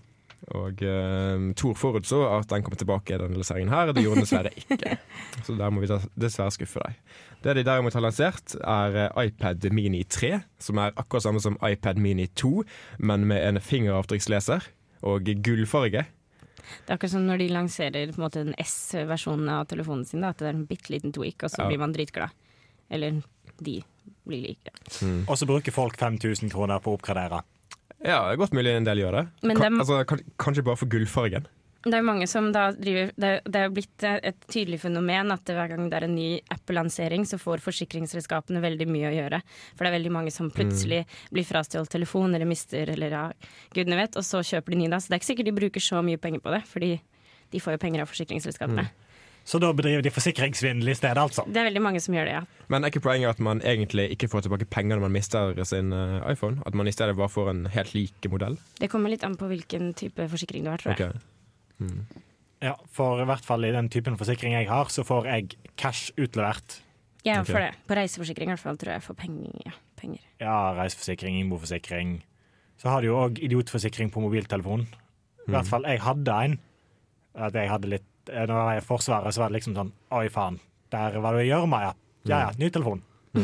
Og 0.55 0.81
uh, 0.81 1.49
Tor 1.59 1.75
forutså 1.77 2.21
at 2.31 2.47
den 2.49 2.63
kom 2.63 2.75
tilbake 2.79 3.13
i 3.13 3.19
denne 3.19 3.43
serien 3.43 3.69
her. 3.69 3.91
Det 3.93 4.03
gjorde 4.05 4.21
den 4.21 4.25
dessverre 4.25 4.53
ikke. 4.55 4.95
Så 5.45 5.55
der 5.59 5.73
må 5.73 5.83
vi 5.83 5.89
dessverre 6.15 6.53
skuffe 6.55 6.81
deg. 6.85 6.95
Det 7.43 7.55
de 7.59 7.63
derimot 7.67 7.95
har 7.95 8.03
lansert, 8.03 8.55
er 8.59 8.95
eh, 9.05 9.19
iPad 9.27 9.69
Mini 9.71 10.01
3, 10.03 10.41
som 10.59 10.79
er 10.83 10.95
akkurat 10.99 11.23
samme 11.23 11.39
som 11.43 11.55
iPad 11.63 11.99
Mini 12.03 12.25
2, 12.35 12.49
men 12.99 13.27
med 13.29 13.45
en 13.45 13.61
fingeravtrykksleser 13.63 14.65
og 15.07 15.29
gullfarge. 15.45 16.03
Det 16.59 16.89
er 16.91 16.97
akkurat 16.97 17.13
som 17.13 17.23
når 17.27 17.39
de 17.39 17.47
lanserer 17.53 18.11
på 18.11 18.19
en 18.19 18.25
måte 18.25 18.43
den 18.43 18.57
S-versjonen 18.59 19.47
av 19.55 19.69
telefonen 19.71 20.03
sin, 20.07 20.23
da, 20.25 20.33
at 20.33 20.41
det 20.41 20.49
er 20.49 20.57
en 20.57 20.65
bitte 20.67 20.91
liten 20.91 21.15
tweak, 21.15 21.45
og 21.47 21.53
så 21.53 21.63
Ja. 21.63 21.69
blir 21.71 21.79
man 21.79 21.95
dritglad. 21.95 22.35
Eller 22.91 23.21
de 23.61 23.79
blir 24.27 24.43
like. 24.49 24.75
Mm. 25.01 25.23
Og 25.29 25.37
så 25.37 25.47
bruker 25.47 25.71
folk 25.71 25.95
5000 25.97 26.51
kroner 26.51 26.79
på 26.83 26.91
å 26.91 26.99
oppgradere. 26.99 27.41
Ja, 27.99 28.21
det 28.29 28.35
er 28.37 28.41
godt 28.41 28.53
mulig 28.55 28.71
en 28.77 28.85
del 28.87 29.01
gjør 29.03 29.15
det. 29.19 29.23
Men 29.43 29.57
Kan, 29.59 29.71
dem- 29.73 29.79
altså, 29.83 30.05
kan, 30.07 30.19
kanskje 30.39 30.63
bare 30.63 30.77
for 30.79 30.87
gullfargen. 30.91 31.47
Det 31.83 31.93
er 31.95 32.03
mange 32.03 32.25
som 32.27 32.49
da 32.51 32.73
driver 32.75 33.11
Det 33.15 33.29
det 33.47 33.55
er 33.55 33.69
blitt 33.71 34.03
et 34.03 34.39
tydelig 34.51 34.81
fenomen 34.81 35.31
at 35.31 35.45
hver 35.47 35.69
gang 35.71 35.85
det 35.89 35.95
er 35.95 36.03
en 36.09 36.15
ny 36.15 36.41
app-lansering, 36.51 37.23
så 37.23 37.39
får 37.39 37.61
forsikringsselskapene 37.63 38.59
veldig 38.59 38.87
mye 38.91 39.07
å 39.07 39.13
gjøre. 39.15 39.39
For 39.77 39.85
det 39.85 39.91
er 39.93 39.95
veldig 39.97 40.11
mange 40.11 40.31
som 40.35 40.51
plutselig 40.51 41.05
blir 41.31 41.47
frastjålet 41.47 41.89
telefon 41.89 42.35
eller 42.35 42.45
mister 42.45 42.89
eller 42.91 43.09
ja, 43.15 43.23
gudene 43.73 43.95
vet, 43.95 44.17
og 44.19 44.23
så 44.27 44.43
kjøper 44.43 44.75
de 44.75 44.81
ny 44.81 44.89
da. 44.91 44.99
Så 44.99 45.07
det 45.07 45.15
er 45.15 45.21
ikke 45.23 45.31
sikkert 45.31 45.45
de 45.51 45.55
bruker 45.61 45.79
så 45.87 46.03
mye 46.03 46.17
penger 46.19 46.43
på 46.43 46.51
det, 46.51 46.63
fordi 46.67 46.91
de 47.51 47.59
får 47.63 47.77
jo 47.77 47.83
penger 47.85 48.01
av 48.03 48.11
forsikringsselskapene. 48.11 48.89
Så 49.45 49.57
da 49.59 49.71
bedriver 49.73 50.03
de 50.05 50.11
forsikringssvindel 50.13 50.91
i 50.91 50.93
stedet, 50.93 51.17
altså. 51.17 51.41
Det 51.47 51.57
er 51.57 51.65
veldig 51.69 51.81
mange 51.81 51.99
som 52.03 52.13
gjør 52.13 52.25
det, 52.29 52.33
ja. 52.37 52.41
Men 52.69 52.83
er 52.83 52.91
ikke 52.91 53.01
poenget 53.01 53.29
at 53.31 53.39
man 53.39 53.61
egentlig 53.65 54.09
ikke 54.13 54.27
får 54.29 54.45
tilbake 54.45 54.67
penger 54.69 54.97
når 54.99 55.07
man 55.07 55.15
mister 55.15 55.63
sin 55.65 55.93
eh, 55.93 56.19
iPhone? 56.31 56.61
At 56.69 56.75
man 56.77 56.87
i 56.87 56.93
stedet 56.93 57.15
bare 57.17 57.29
får 57.33 57.49
en 57.49 57.63
helt 57.73 57.93
lik 57.95 58.27
modell? 58.29 58.59
Det 58.79 58.89
kommer 58.91 59.09
litt 59.09 59.23
an 59.25 59.37
på 59.39 59.47
hvilken 59.49 59.93
type 59.97 60.27
forsikring 60.29 60.63
du 60.67 60.69
har, 60.69 60.77
tror 60.83 60.93
jeg. 60.93 61.09
Ok. 61.09 61.79
Mm. 61.79 62.05
Ja, 62.61 62.75
For 62.91 63.21
i 63.23 63.25
hvert 63.25 63.45
fall 63.47 63.65
i 63.65 63.71
den 63.71 63.87
typen 63.89 64.17
forsikring 64.19 64.53
jeg 64.53 64.67
har, 64.69 64.89
så 64.91 65.05
får 65.07 65.29
jeg 65.31 65.53
cash 65.79 66.11
utlevert 66.19 66.81
Ja, 67.25 67.39
er 67.39 67.41
Ok. 67.41 67.47
for 67.51 67.59
det. 67.63 67.71
På 67.87 67.95
reiseforsikring 67.97 68.49
i 68.49 68.53
hvert 68.53 68.63
fall 68.63 68.77
tror 68.77 68.93
jeg 68.93 69.01
jeg 69.01 69.07
får 69.07 69.17
penger. 69.23 69.61
Ja, 69.65 69.71
penger. 69.99 70.19
Ja, 70.39 70.57
reiseforsikring, 70.77 71.39
innboforsikring. 71.39 72.13
Så 72.79 72.89
har 72.91 73.01
du 73.01 73.07
jo 73.09 73.17
òg 73.19 73.39
idiotforsikring 73.43 74.11
på 74.11 74.21
mobiltelefon. 74.23 74.85
I 75.47 75.51
hvert 75.51 75.67
fall 75.67 75.83
jeg 75.89 75.99
hadde 76.05 76.35
en. 76.45 76.59
At 77.35 77.53
jeg 77.55 77.69
hadde 77.71 77.89
litt 77.91 78.05
Når 78.27 78.49
jeg 78.49 78.57
var 78.59 78.77
i 78.77 78.81
Forsvaret, 78.85 79.33
så 79.33 79.41
var 79.41 79.49
det 79.49 79.59
liksom 79.59 79.75
sånn 79.77 79.91
Oi, 80.19 80.25
faen. 80.33 80.59
Der 80.91 81.15
var 81.23 81.33
det 81.37 81.45
å 81.45 81.47
gjøre, 81.49 81.69
Maja. 81.71 81.93
Ja 82.29 82.39
ja, 82.47 82.49
ny 82.59 82.69
telefon. 82.73 83.01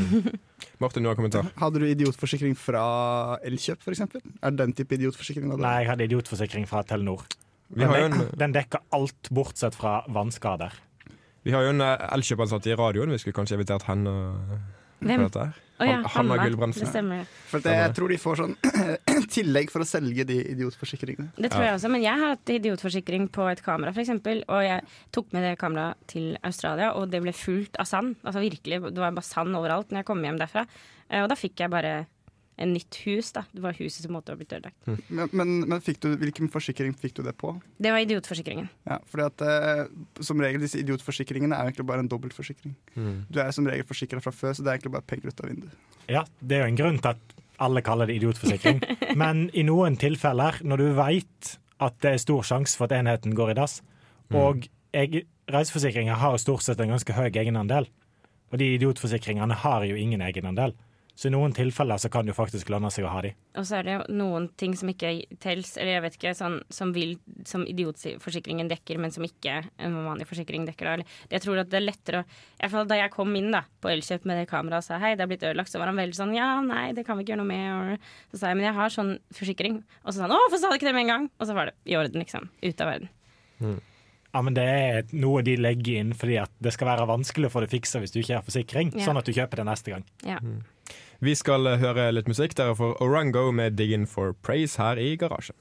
Martin, 0.82 1.04
du 1.06 1.10
har 1.10 1.16
kommentar. 1.18 1.48
Hadde 1.60 1.80
du 1.82 1.86
idiotforsikring 1.88 2.56
fra 2.58 2.84
Elkjøp, 3.46 3.82
f.eks.? 3.86 4.02
Er 4.42 4.52
det 4.52 4.58
den 4.60 4.74
type 4.78 4.96
idiotforsikring? 4.98 5.50
hadde? 5.54 5.62
Nei, 5.64 5.76
jeg 5.84 5.90
hadde 5.92 6.08
idiotforsikring 6.10 6.66
fra 6.70 6.82
Telenor. 6.88 7.24
Vi 7.76 7.84
har 7.86 7.96
Den, 7.98 8.14
en, 8.22 8.32
den 8.38 8.54
dekker 8.56 8.84
alt 8.94 9.30
bortsett 9.34 9.76
fra 9.78 10.00
vannskader. 10.14 10.74
vi 11.46 11.54
har 11.54 11.64
jo 11.66 11.72
en 11.74 11.82
eh, 11.82 12.08
Elkjøp-ansatt 12.18 12.68
i 12.70 12.76
radioen. 12.78 13.14
Vi 13.14 13.18
skulle 13.22 13.38
kanskje 13.38 13.58
invitert 13.60 13.86
henne 13.90 14.12
eh, 14.12 14.60
på 15.02 15.10
Hvem? 15.10 15.24
dette 15.28 15.46
her. 15.48 15.62
Å 15.76 15.84
ja, 15.84 15.96
Han- 15.98 16.06
Hanna 16.08 16.36
Hanna. 16.38 16.46
Gulbrandsen. 16.48 16.86
Det 16.86 16.92
stemmer. 16.94 17.26
For 17.50 17.60
det, 17.60 17.72
jeg, 17.76 17.82
jeg 17.84 17.96
tror 17.98 18.12
de 18.14 18.18
får 18.24 18.40
sånn 18.40 18.54
tillegg 19.36 19.72
for 19.74 19.84
å 19.84 19.88
selge 19.90 20.24
de 20.30 20.38
idiotforsikringene. 20.54 21.34
Det 21.36 21.52
tror 21.52 21.66
jeg 21.68 21.76
også, 21.76 21.92
men 21.92 22.02
jeg 22.06 22.22
har 22.22 22.32
hatt 22.36 22.54
idiotforsikring 22.56 23.28
på 23.36 23.50
et 23.52 23.62
kamera, 23.66 23.92
f.eks. 23.92 24.14
Og 24.48 24.62
jeg 24.64 24.86
tok 25.16 25.34
med 25.36 25.44
det 25.50 25.54
kameraet 25.60 26.00
til 26.08 26.38
Australia, 26.48 26.94
og 26.96 27.10
det 27.12 27.22
ble 27.26 27.34
fullt 27.36 27.76
av 27.84 27.90
sand. 27.92 28.16
Altså 28.24 28.40
virkelig, 28.46 28.82
Det 28.88 29.04
var 29.04 29.12
bare 29.12 29.28
sand 29.28 29.56
overalt 29.60 29.92
når 29.92 30.04
jeg 30.04 30.10
kom 30.14 30.24
hjem 30.24 30.40
derfra. 30.40 30.66
Eh, 31.10 31.22
Og 31.24 31.30
da 31.30 31.36
fikk 31.36 31.60
jeg 31.60 31.70
bare 31.76 32.06
en 32.56 32.72
nytt 32.72 32.98
hus, 33.04 33.32
da. 33.36 33.44
Det 33.52 33.64
var 33.64 33.76
huset 33.80 34.06
som 34.06 34.14
måtte 34.16 34.32
ha 34.32 34.40
blitt 34.40 34.54
ødelagt. 34.56 34.78
Men, 35.10 35.30
men, 35.36 35.54
men 35.68 35.82
fikk 35.84 36.00
du, 36.06 36.12
hvilken 36.22 36.52
forsikring 36.54 36.94
fikk 37.00 37.18
du 37.18 37.24
det 37.26 37.36
på? 37.40 37.52
Det 37.82 37.92
var 37.92 38.04
idiotforsikringen. 38.06 38.70
Ja, 38.88 39.00
fordi 39.12 39.26
at 39.28 39.44
eh, 39.44 39.82
Som 40.24 40.44
regel 40.44 40.64
disse 40.64 40.80
idiotforsikringene 40.80 41.58
er 41.58 41.68
egentlig 41.70 41.88
bare 41.90 42.06
en 42.06 42.12
dobbeltforsikring. 42.12 42.76
Du 43.28 43.42
er 43.44 43.52
som 43.56 43.68
regel 43.68 43.88
forsikra 43.88 44.24
fra 44.24 44.32
før, 44.36 44.56
så 44.56 44.64
det 44.64 44.72
er 44.72 44.80
egentlig 44.80 44.96
bare 44.96 45.10
penger 45.10 45.34
ut 45.34 45.44
av 45.44 45.52
vinduet. 45.52 45.82
Ja, 46.12 46.24
det 46.40 46.58
er 46.58 46.66
jo 46.66 46.72
en 46.72 46.80
grunn 46.80 47.02
til 47.02 47.16
at 47.16 47.36
alle 47.66 47.84
kaller 47.86 48.10
det 48.10 48.18
idiotforsikring. 48.20 48.82
Men 49.22 49.50
i 49.56 49.66
noen 49.68 50.00
tilfeller, 50.00 50.62
når 50.64 50.84
du 50.84 50.88
veit 50.98 51.56
at 51.84 52.00
det 52.04 52.16
er 52.16 52.24
stor 52.24 52.48
sjanse 52.48 52.78
for 52.80 52.88
at 52.88 52.96
enheten 53.00 53.36
går 53.36 53.52
i 53.52 53.60
dass, 53.60 53.82
og 54.36 54.68
jeg, 54.96 55.26
reiseforsikringer 55.52 56.18
har 56.18 56.38
stort 56.42 56.64
sett 56.66 56.80
en 56.82 56.94
ganske 56.96 57.16
høy 57.16 57.28
egenandel, 57.28 57.90
og 58.52 58.60
de 58.62 58.72
idiotforsikringene 58.78 59.58
har 59.66 59.86
jo 59.88 59.98
ingen 60.00 60.24
egenandel. 60.24 60.76
Så 61.16 61.30
i 61.30 61.32
noen 61.32 61.54
tilfeller 61.56 61.96
så 62.02 62.10
kan 62.12 62.26
det 62.28 62.34
jo 62.34 62.38
faktisk 62.44 62.68
lønne 62.74 62.90
seg 62.92 63.06
å 63.08 63.12
ha 63.14 63.22
de. 63.24 63.30
Og 63.56 63.64
så 63.64 63.78
er 63.78 63.86
det 63.88 63.94
jo 63.96 64.16
noen 64.20 64.50
ting 64.60 64.74
som 64.76 64.90
ikke 64.92 65.14
tels, 65.40 65.78
eller 65.80 65.94
jeg 65.94 66.04
vet 66.04 66.18
ikke, 66.18 66.34
sånn, 66.36 66.58
som, 66.76 66.92
vil, 66.92 67.14
som 67.48 67.64
idiotforsikringen 67.72 68.68
dekker, 68.68 69.00
men 69.00 69.14
som 69.16 69.24
ikke 69.24 69.62
en 69.80 69.96
vanlig 70.06 70.28
forsikring 70.28 70.66
dekker. 70.68 70.90
Da. 71.04 71.08
Jeg 71.32 71.46
tror 71.46 71.62
at 71.64 71.72
det 71.72 71.80
er 71.80 71.86
lettere 71.88 72.24
å 72.24 72.26
i 72.26 72.60
hvert 72.66 72.74
fall 72.76 72.88
Da 72.92 72.98
jeg 73.00 73.14
kom 73.16 73.32
inn 73.40 73.48
da, 73.56 73.64
på 73.80 73.92
Elkjøp 73.94 74.28
med 74.28 74.42
det 74.42 74.50
kameraet 74.52 74.84
og 74.84 74.88
sa 74.90 75.00
hei, 75.00 75.14
det 75.16 75.24
er 75.24 75.32
blitt 75.32 75.44
ødelagt, 75.48 75.72
så 75.72 75.80
var 75.80 75.88
han 75.92 76.00
veldig 76.04 76.18
sånn 76.20 76.36
ja, 76.36 76.50
nei, 76.66 76.92
det 76.98 77.06
kan 77.08 77.16
vi 77.18 77.24
ikke 77.24 77.36
gjøre 77.36 77.44
noe 77.46 77.52
med. 77.54 78.06
Og 78.30 78.36
så 78.36 78.42
sa 78.44 78.52
jeg 78.52 78.60
men 78.60 78.68
jeg 78.68 78.76
har 78.82 78.96
sånn 79.00 79.16
forsikring. 79.40 79.82
Og 80.04 80.12
så 80.12 80.20
sa 80.20 80.28
han 80.28 80.36
å, 80.36 80.44
hvorfor 80.46 80.62
sa 80.66 80.72
du 80.72 80.78
ikke 80.80 80.90
det 80.92 80.96
med 81.00 81.08
en 81.08 81.14
gang? 81.16 81.28
Og 81.40 81.48
så 81.48 81.56
var 81.56 81.72
det 81.72 81.78
i 81.88 81.96
orden, 82.00 82.20
liksom. 82.24 82.50
Ute 82.60 82.84
av 82.84 82.92
verden. 82.92 83.12
Ja, 84.36 84.42
men 84.44 84.56
det 84.58 84.64
er 84.68 85.06
noe 85.16 85.40
de 85.48 85.56
legger 85.56 86.02
inn 86.02 86.10
fordi 86.18 86.42
at 86.42 86.52
det 86.60 86.74
skal 86.76 86.90
være 86.92 87.08
vanskelig 87.08 87.48
å 87.48 87.54
få 87.54 87.62
det 87.64 87.72
fiksa 87.72 88.02
hvis 88.04 88.12
du 88.12 88.20
ikke 88.20 88.42
har 88.42 88.44
forsikring, 88.44 88.92
Ja. 88.98 89.06
sånn 89.08 89.20
at 89.22 89.28
du 89.30 89.32
kjøper 89.32 89.62
det 89.62 89.68
neste 89.70 89.94
gang. 89.94 90.04
Ja. 90.28 90.42
Vi 91.24 91.36
skal 91.36 91.68
eh, 91.70 91.80
høre 91.80 92.10
litt 92.12 92.28
musikk. 92.28 92.56
Dere 92.58 92.76
får 92.76 92.98
Orango 93.04 93.52
med 93.52 93.78
'Diggin 93.78 94.08
for 94.08 94.36
Praise' 94.44 94.78
her 94.82 95.00
i 95.00 95.16
garasjen. 95.16 95.56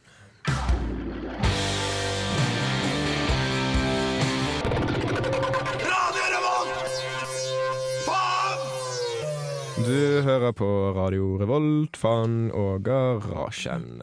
Du 9.84 10.22
hører 10.24 10.52
på 10.56 10.66
Radio 10.96 11.34
Revolt, 11.36 11.96
Fan 11.96 12.50
og 12.56 12.86
Garasjen. 12.86 14.00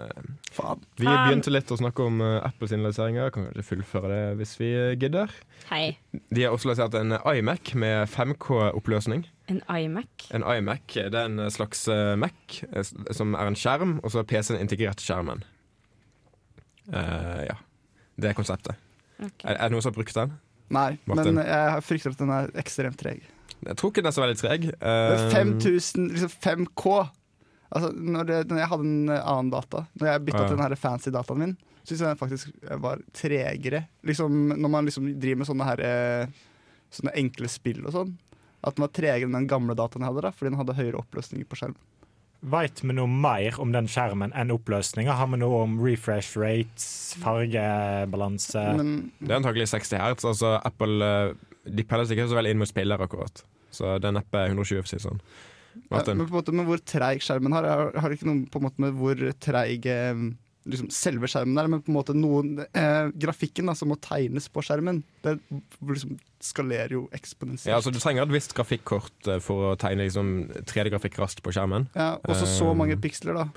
Faen. 0.53 0.83
Vi 0.99 1.07
begynte 1.07 1.49
litt 1.49 1.71
å 1.73 1.77
snakke 1.79 2.05
om 2.05 2.21
eh, 2.21 2.37
Apples 2.45 2.75
lanseringer. 2.75 3.31
Kan 3.33 3.47
kanskje 3.47 3.65
fullføre 3.65 4.11
det 4.11 4.37
hvis 4.39 4.53
vi 4.59 4.71
gidder. 5.01 5.33
Hei. 5.71 5.97
De 6.29 6.45
har 6.45 6.53
også 6.53 6.69
lansert 6.69 6.95
en 6.99 7.17
iMac 7.17 7.73
med 7.73 8.11
5K-oppløsning. 8.13 9.25
En 9.51 9.63
iMac. 9.67 10.29
En 10.35 10.45
iMac 10.47 10.95
det 10.95 11.17
er 11.17 11.27
en 11.27 11.49
slags 11.53 11.83
eh, 11.91 12.13
Mac 12.19 12.61
eh, 12.71 12.93
som 13.11 13.35
er 13.35 13.51
en 13.51 13.57
skjerm, 13.59 13.97
og 14.01 14.13
så 14.13 14.21
er 14.21 14.29
PC-en 14.29 14.61
integrert 14.61 15.03
i 15.03 15.07
skjermen. 15.09 15.43
Uh, 16.91 17.43
ja. 17.45 17.59
Det 18.21 18.31
er 18.31 18.37
konseptet. 18.37 18.79
Okay. 19.21 19.45
Er, 19.45 19.57
er 19.57 19.69
det 19.69 19.75
noen 19.75 19.83
som 19.83 19.91
har 19.93 19.99
brukt 19.99 20.17
den? 20.17 20.33
Nei, 20.71 20.89
Martin. 21.09 21.35
men 21.35 21.45
jeg 21.45 21.83
frykter 21.85 22.13
at 22.15 22.21
den 22.21 22.33
er 22.33 22.51
ekstremt 22.61 22.99
treg. 22.99 23.23
Jeg 23.61 23.77
tror 23.77 23.91
ikke 23.91 24.01
den 24.01 24.09
er 24.09 24.15
så 24.15 24.23
veldig 24.23 24.39
treg. 24.39 24.69
Eh, 24.73 25.15
er 25.15 25.33
5000, 25.33 26.07
liksom 26.15 26.31
5K. 26.41 26.93
Altså, 27.71 27.91
når, 27.91 28.29
det, 28.29 28.39
når 28.49 28.61
jeg 28.63 28.71
hadde 28.71 28.87
en 28.87 29.11
eh, 29.11 29.27
annen 29.33 29.51
data, 29.53 29.83
når 29.99 30.09
jeg 30.09 30.23
bytta 30.27 30.41
uh, 30.41 30.47
til 30.47 30.57
den 30.57 30.65
her 30.65 30.75
fancy 30.79 31.13
dataen 31.13 31.43
min, 31.43 31.53
syns 31.83 31.99
jeg 31.99 32.07
den 32.07 32.19
faktisk 32.19 32.65
var 32.83 33.03
tregere. 33.15 33.83
Liksom, 34.07 34.39
når 34.55 34.73
man 34.73 34.89
liksom 34.89 35.11
driver 35.21 35.41
med 35.41 35.49
sånne, 35.49 35.69
her, 35.69 35.83
eh, 35.85 36.65
sånne 36.93 37.15
enkle 37.21 37.51
spill 37.51 37.83
og 37.85 37.95
sånn. 37.95 38.15
At 38.61 38.77
den 38.77 38.85
var 38.85 38.93
tregere 38.93 39.27
enn 39.27 39.37
den 39.37 39.49
gamle 39.49 39.75
dataen 39.77 40.05
jeg 40.05 40.11
hadde, 40.11 40.23
da, 40.27 40.31
fordi 40.35 40.51
den 40.51 40.59
hadde 40.61 40.77
høyere 40.77 41.01
oppløsning 41.01 41.45
på 41.49 41.59
skjermen. 41.59 41.79
Veit 42.41 42.81
vi 42.81 42.93
noe 42.97 43.09
mer 43.09 43.59
om 43.61 43.69
den 43.73 43.85
skjermen 43.89 44.33
enn 44.33 44.53
oppløsninga? 44.53 45.13
Har 45.13 45.29
vi 45.29 45.37
noe 45.43 45.59
om 45.61 45.77
refresh 45.81 46.39
rates, 46.41 46.87
fargebalanse? 47.21 48.63
Men 48.79 48.95
Det 49.19 49.29
er 49.29 49.37
antakelig 49.37 49.69
60 49.69 50.01
hertz. 50.01 50.25
Altså 50.25 50.55
Apple 50.57 51.05
eh, 51.05 51.35
De 51.69 51.85
peller 51.85 52.09
seg 52.09 52.17
ikke 52.17 52.31
så 52.31 52.39
veldig 52.39 52.55
inn 52.55 52.61
mot 52.63 52.69
spillere, 52.69 53.05
akkurat. 53.05 53.43
Så 53.71 53.93
det 54.01 54.09
er 54.09 54.17
neppe 54.17 54.41
120, 54.47 54.81
for 54.81 54.89
å 54.89 54.89
si 54.89 54.97
det 54.97 55.05
sånn. 55.05 55.21
Ja, 55.91 56.01
men 56.01 56.25
på 56.25 56.31
en 56.31 56.39
måte 56.39 56.55
med 56.55 56.67
hvor 56.67 56.81
treig 56.83 57.21
skjermen 57.23 57.53
har, 57.55 57.67
har, 57.93 58.09
det 58.09 58.17
ikke 58.17 58.27
noe 58.27 58.49
på 58.51 58.59
en 58.59 58.65
måte 58.65 58.83
med 58.83 58.97
hvor 58.97 59.21
treig 59.39 59.85
eh, 59.87 60.25
liksom 60.69 60.91
selve 60.93 61.29
skjermen 61.31 61.57
der, 61.57 61.69
men 61.71 61.81
på 61.81 61.89
en 61.89 61.97
måte 61.97 62.13
noen 62.17 62.59
eh, 62.67 63.07
grafikken 63.17 63.71
da, 63.71 63.73
som 63.77 63.89
må 63.89 63.97
tegnes 64.03 64.45
på 64.53 64.61
skjermen, 64.65 65.01
det 65.25 65.37
liksom 65.81 66.19
skalerer 66.41 66.93
jo 66.97 67.07
eksponentielt. 67.15 67.71
Ja, 67.71 67.79
altså 67.79 67.93
Du 67.93 67.99
trenger 68.01 68.27
et 68.27 68.35
visst 68.35 68.53
grafikkort 68.57 69.27
eh, 69.31 69.41
for 69.41 69.71
å 69.71 69.75
tegne 69.81 70.05
liksom, 70.05 70.49
3D-grafikk 70.69 71.17
raskt 71.21 71.41
på 71.45 71.53
skjermen. 71.55 71.89
Ja, 71.97 72.15
også 72.23 72.45
så 72.45 72.55
så 72.61 72.71
mange 72.77 72.97
piksler, 73.01 73.37
da. 73.41 73.49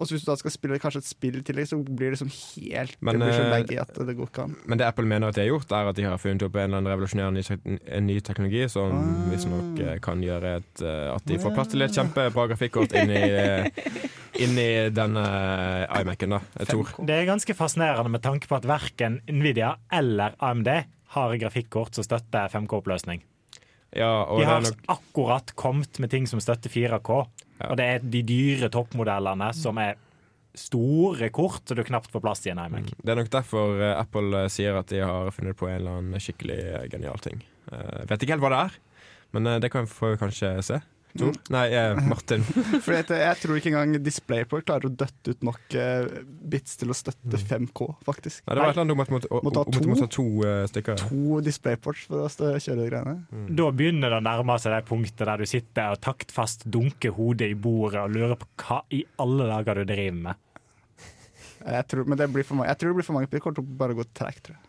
Og 0.00 0.08
så 0.08 0.14
hvis 0.14 0.22
du 0.24 0.30
da 0.30 0.36
skal 0.40 0.52
spille 0.54 0.78
kanskje 0.80 1.02
et 1.02 1.08
spill 1.10 1.34
i 1.36 1.42
tillegg, 1.44 1.66
så 1.68 1.76
blir 1.84 2.08
det 2.08 2.14
liksom 2.14 2.30
helt 2.32 2.94
Men, 3.04 3.18
Det 3.18 3.26
blir 3.26 3.34
så 3.36 3.42
eh, 3.42 3.50
laggy 3.52 3.76
at 3.82 3.98
det 4.08 4.14
går 4.16 4.30
ikke 4.30 4.44
an. 4.46 4.54
Men 4.64 4.80
det 4.80 4.86
Apple 4.88 5.04
mener 5.10 5.28
at 5.28 5.36
de 5.36 5.42
har 5.42 5.50
gjort, 5.50 5.74
er 5.76 5.90
at 5.90 5.98
de 5.98 6.06
har 6.08 6.16
funnet 6.22 6.44
opp 6.46 6.56
en 6.56 6.62
eller 6.70 6.78
annen 6.80 6.88
revolusjonerende 6.94 7.42
ny, 7.44 7.76
en 7.98 8.06
ny 8.08 8.16
teknologi 8.24 8.62
som 8.72 8.94
Ah. 8.96 9.28
visstnok 9.28 9.82
eh, 9.84 9.98
kan 10.00 10.22
gjøre 10.24 10.54
et, 10.62 10.72
eh, 10.80 11.10
at 11.12 11.26
de 11.28 11.36
får 11.42 11.52
plass 11.52 11.68
til 11.74 11.84
et 11.84 11.92
kjempebra 11.92 12.46
grafikkort 12.54 12.96
inni, 12.96 13.20
eh, 13.28 13.68
inni 14.42 14.66
denne 14.94 15.24
iMac-en. 16.00 16.36
da, 16.36 16.64
Tor. 16.68 16.90
Det 17.06 17.16
er 17.20 17.28
ganske 17.28 17.54
fascinerende 17.56 18.10
med 18.12 18.22
tanke 18.24 18.48
på 18.50 18.56
at 18.58 18.66
verken 18.68 19.20
Nvidia 19.28 19.74
eller 19.92 20.36
AMD 20.40 20.70
har 21.16 21.36
grafikkort 21.42 21.94
som 21.98 22.06
støtter 22.06 22.48
5K-oppløsning. 22.52 23.22
Ja, 23.96 24.10
De 24.38 24.44
har 24.46 24.60
nok 24.62 24.84
akkurat 24.92 25.50
kommet 25.58 25.98
med 25.98 26.10
ting 26.12 26.28
som 26.30 26.38
støtter 26.40 26.70
4K, 26.70 27.24
Ja. 27.60 27.70
og 27.72 27.76
det 27.76 27.84
er 27.84 27.98
de 27.98 28.22
dyre 28.22 28.68
toppmodellene 28.72 29.50
som 29.54 29.76
er 29.82 29.96
store 30.54 31.28
kort, 31.30 31.62
så 31.68 31.74
du 31.76 31.82
knapt 31.86 32.10
får 32.10 32.22
plass 32.24 32.46
i 32.46 32.50
en 32.54 32.58
iMac. 32.62 32.88
Det 33.02 33.12
er 33.12 33.18
nok 33.20 33.30
derfor 33.30 33.80
eh, 33.82 33.98
Apple 34.00 34.44
eh, 34.44 34.48
sier 34.50 34.78
at 34.78 34.88
de 34.90 35.02
har 35.04 35.30
funnet 35.34 35.56
på 35.58 35.68
en 35.68 35.76
eller 35.76 35.98
annen 36.00 36.22
skikkelig 36.22 36.56
eh, 36.58 36.86
genial 36.90 37.18
ting. 37.22 37.42
Eh, 37.70 38.06
vet 38.10 38.22
ikke 38.24 38.34
helt 38.38 38.42
hva 38.46 38.50
det 38.54 38.62
er, 38.64 38.78
men 39.36 39.46
eh, 39.46 39.58
det 39.62 39.70
kan 39.74 39.86
vi 39.86 40.14
kanskje 40.18 40.54
se. 40.66 40.80
Tor? 41.18 41.34
Nei, 41.50 41.64
eh, 41.74 41.98
Martin. 42.06 42.44
For 42.84 42.94
jeg, 42.94 43.06
jeg 43.10 43.38
tror 43.42 43.58
ikke 43.58 43.70
engang 43.72 43.96
DisplayPort 44.04 44.66
klarer 44.68 44.86
å 44.86 44.92
døtte 44.94 45.34
ut 45.34 45.46
nok 45.46 45.76
eh, 45.78 46.20
bits 46.52 46.78
til 46.80 46.92
å 46.92 46.96
støtte 46.96 47.40
5K, 47.40 47.88
faktisk. 48.06 48.44
Nei, 48.46 48.54
det 48.54 48.62
var 48.62 48.70
et 48.70 48.78
eller 48.78 48.84
annet 48.84 48.94
om 48.94 49.02
at 49.02 49.10
du 49.10 49.16
måtte, 49.16 49.30
ta 49.56 49.64
du 49.74 49.90
to? 50.04 50.08
to 50.16 50.26
eh, 50.46 50.62
stykker. 50.70 51.02
To 51.08 51.40
DisplayPorts 51.46 52.06
for 52.10 52.28
å 52.28 52.30
kjøre 52.62 52.78
de 52.84 52.88
greiene. 52.92 53.16
Da 53.58 53.70
begynner 53.74 54.14
det 54.14 54.20
å 54.22 54.26
nærme 54.28 54.58
seg 54.62 54.76
det 54.76 54.84
punktet 54.90 55.26
der 55.26 55.42
du 55.42 55.50
sitter 55.50 55.96
og 55.96 56.02
taktfast 56.06 56.68
dunker 56.70 57.16
hodet 57.18 57.50
i 57.50 57.58
bordet 57.58 58.04
og 58.04 58.14
lurer 58.14 58.38
på 58.38 58.50
hva 58.62 58.82
i 58.94 59.02
alle 59.22 59.50
dager 59.50 59.82
du 59.82 59.90
driver 59.90 60.24
med. 60.30 60.46
Jeg 61.60 61.86
tror, 61.92 62.06
men 62.08 62.16
det 62.16 62.30
blir 62.32 62.46
for 62.46 62.56
mange, 62.56 62.70
jeg 62.72 62.80
tror 62.80 62.92
det 62.92 63.00
blir 63.00 63.06
for 63.10 63.18
mange. 63.18 63.28
Det 63.30 63.42
kommer 63.44 63.58
til 63.58 63.66
å 63.66 63.78
bare 63.82 63.96
gå 63.98 64.06
tregt, 64.16 64.46
tror 64.46 64.56
jeg. 64.56 64.66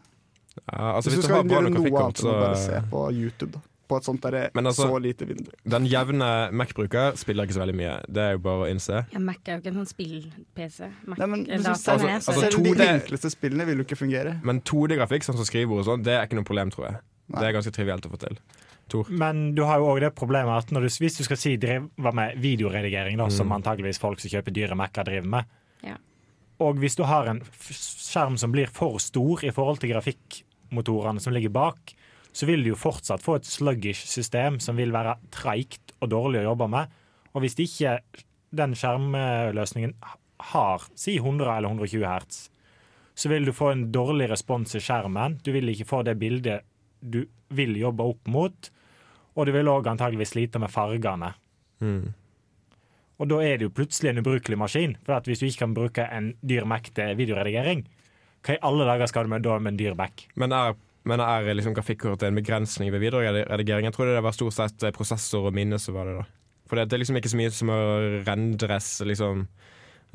Ja, 0.67 0.95
altså, 0.97 1.09
Hvis, 1.09 1.21
hvis 1.21 1.21
du 1.21 1.21
du 1.21 1.27
skal 1.31 1.53
gjøre 1.53 1.69
noe 1.71 1.91
annet 2.01 2.21
enn 2.21 2.31
å 2.31 2.39
bare 2.41 2.57
se 2.59 2.79
på 2.91 3.03
YouTube, 3.15 3.53
da. 3.55 3.61
På 3.91 3.97
et 3.99 4.07
sånt 4.07 4.23
der, 4.23 4.49
Men 4.55 4.69
altså- 4.71 4.87
så 4.87 4.99
lite 5.03 5.27
vindu. 5.27 5.49
Den 5.67 5.85
jevne 5.91 6.49
Mac-bruker 6.55 7.17
spiller 7.19 7.43
ikke 7.45 7.57
så 7.57 7.65
veldig 7.65 7.75
mye. 7.75 7.95
Det 8.07 8.23
er 8.23 8.31
jo 8.37 8.41
bare 8.45 8.63
å 8.65 8.69
innse. 8.71 9.01
Ja, 9.11 9.19
Mac 9.19 9.43
er 9.45 9.57
jo 9.57 9.61
ikke 9.65 9.73
en 9.75 9.79
sånn 9.81 9.91
spill-PC. 9.91 10.87
Altså, 11.09 11.27
Nei, 11.27 11.57
altså, 11.57 11.75
selv 11.75 12.41
de 12.41 12.55
2D 12.55 12.87
enkleste 12.87 13.31
spillene 13.35 13.65
vil 13.67 13.77
jo 13.83 13.83
ikke 13.83 13.99
fungere. 13.99 14.37
Men 14.47 14.61
2D-grafikk, 14.61 15.27
sånn 15.27 15.35
som 15.35 15.43
skrivebord 15.45 15.83
og 15.83 15.85
sånn, 15.91 16.03
det 16.07 16.13
er 16.15 16.23
ikke 16.25 16.39
noe 16.39 16.47
problem, 16.47 16.71
tror 16.71 16.87
jeg. 16.87 16.99
Det 17.31 17.43
er 17.43 17.53
ganske 17.53 17.71
trivielt 17.75 18.05
å 18.07 18.11
få 18.11 18.19
til. 18.19 18.37
Men 19.09 19.55
du 19.55 19.63
har 19.63 19.79
jo 19.79 19.85
òg 19.87 20.01
det 20.03 20.15
problemet 20.15 20.51
at 20.65 20.71
når 20.75 20.81
du, 20.81 20.87
hvis 21.03 21.17
du 21.17 21.23
skal 21.23 21.37
si 21.39 21.55
drive 21.57 21.87
med 21.97 22.35
videoredigering, 22.43 23.15
da, 23.17 23.29
som 23.29 23.51
antageligvis 23.55 23.99
folk 23.99 24.19
som 24.19 24.29
kjøper 24.33 24.51
dyre 24.55 24.75
Mac-er 24.75 25.03
driver 25.07 25.27
med, 25.27 25.45
Ja. 25.83 25.95
og 26.59 26.75
hvis 26.77 26.95
du 26.97 27.03
har 27.03 27.27
en 27.27 27.39
skjerm 27.71 28.37
som 28.37 28.51
blir 28.51 28.67
for 28.67 28.99
stor 28.99 29.43
i 29.45 29.49
forhold 29.51 29.79
til 29.79 29.91
grafikkmotorene 29.93 31.21
som 31.21 31.33
ligger 31.33 31.49
bak, 31.53 31.93
så 32.31 32.47
vil 32.47 32.63
du 32.63 32.71
jo 32.71 32.79
fortsatt 32.79 33.23
få 33.23 33.37
et 33.39 33.49
sluggish 33.49 34.07
system 34.07 34.59
som 34.63 34.79
vil 34.79 34.93
være 34.95 35.17
treigt 35.33 35.93
og 35.99 36.11
dårlig 36.13 36.41
å 36.41 36.51
jobbe 36.51 36.69
med. 36.71 36.93
Og 37.35 37.43
hvis 37.43 37.57
ikke 37.59 37.99
den 38.55 38.75
skjermløsningen 38.75 39.95
har 40.51 40.87
si 40.97 41.17
100 41.19 41.51
eller 41.57 41.69
120 41.69 42.07
hertz, 42.07 42.41
så 43.13 43.29
vil 43.29 43.45
du 43.45 43.53
få 43.53 43.73
en 43.73 43.85
dårlig 43.93 44.29
respons 44.31 44.75
i 44.75 44.81
skjermen. 44.83 45.39
Du 45.43 45.51
vil 45.53 45.69
ikke 45.71 45.89
få 45.89 46.01
det 46.07 46.17
bildet 46.19 46.65
du 47.01 47.25
vil 47.51 47.75
jobbe 47.77 48.05
opp 48.13 48.31
mot. 48.31 48.71
Og 49.35 49.47
du 49.47 49.53
vil 49.55 49.69
òg 49.71 49.87
antageligvis 49.91 50.33
slite 50.35 50.59
med 50.61 50.71
fargene. 50.71 51.33
Mm. 51.83 52.11
Og 53.21 53.29
da 53.29 53.39
er 53.45 53.59
det 53.59 53.67
jo 53.67 53.75
plutselig 53.75 54.11
en 54.11 54.21
ubrukelig 54.23 54.57
maskin. 54.57 54.95
For 55.05 55.27
hvis 55.29 55.41
du 55.41 55.47
ikke 55.47 55.65
kan 55.65 55.75
bruke 55.77 56.07
en 56.09 56.31
dyr 56.41 56.65
Mac 56.69 56.89
til 56.95 57.13
videoredigering, 57.19 57.83
hva 58.41 58.55
i 58.55 58.63
alle 58.65 58.87
dager 58.89 59.11
skal 59.11 59.27
du 59.27 59.33
med 59.35 59.45
da 59.45 59.59
med 59.59 59.75
en 59.75 59.81
dyr 59.81 59.97
Mac? 59.97 60.25
Men 60.35 60.55
er, 60.57 60.73
men 61.07 61.23
er 61.23 61.49
liksom 61.55 61.73
grafikkortet 61.73 62.27
en 62.27 62.37
begrensning 62.37 62.91
ved 62.93 63.01
videre 63.01 63.45
redigering? 63.49 63.87
Jeg 63.89 63.95
trodde 63.95 64.15
det 64.15 64.23
var 64.25 64.37
stort 64.37 64.57
sett 64.57 64.85
eh, 64.85 64.93
prosessor 64.95 65.49
og 65.49 65.55
minne 65.57 65.79
som 65.81 65.97
var 65.97 66.09
det. 66.09 66.19
da. 66.19 66.25
For 66.69 66.79
det, 66.79 66.93
er 66.93 67.01
liksom 67.01 67.17
ikke 67.19 67.31
så 67.33 67.39
mye 67.39 67.51
som 67.55 67.71
å 67.73 67.81
rendres 68.27 68.89
liksom 69.03 69.45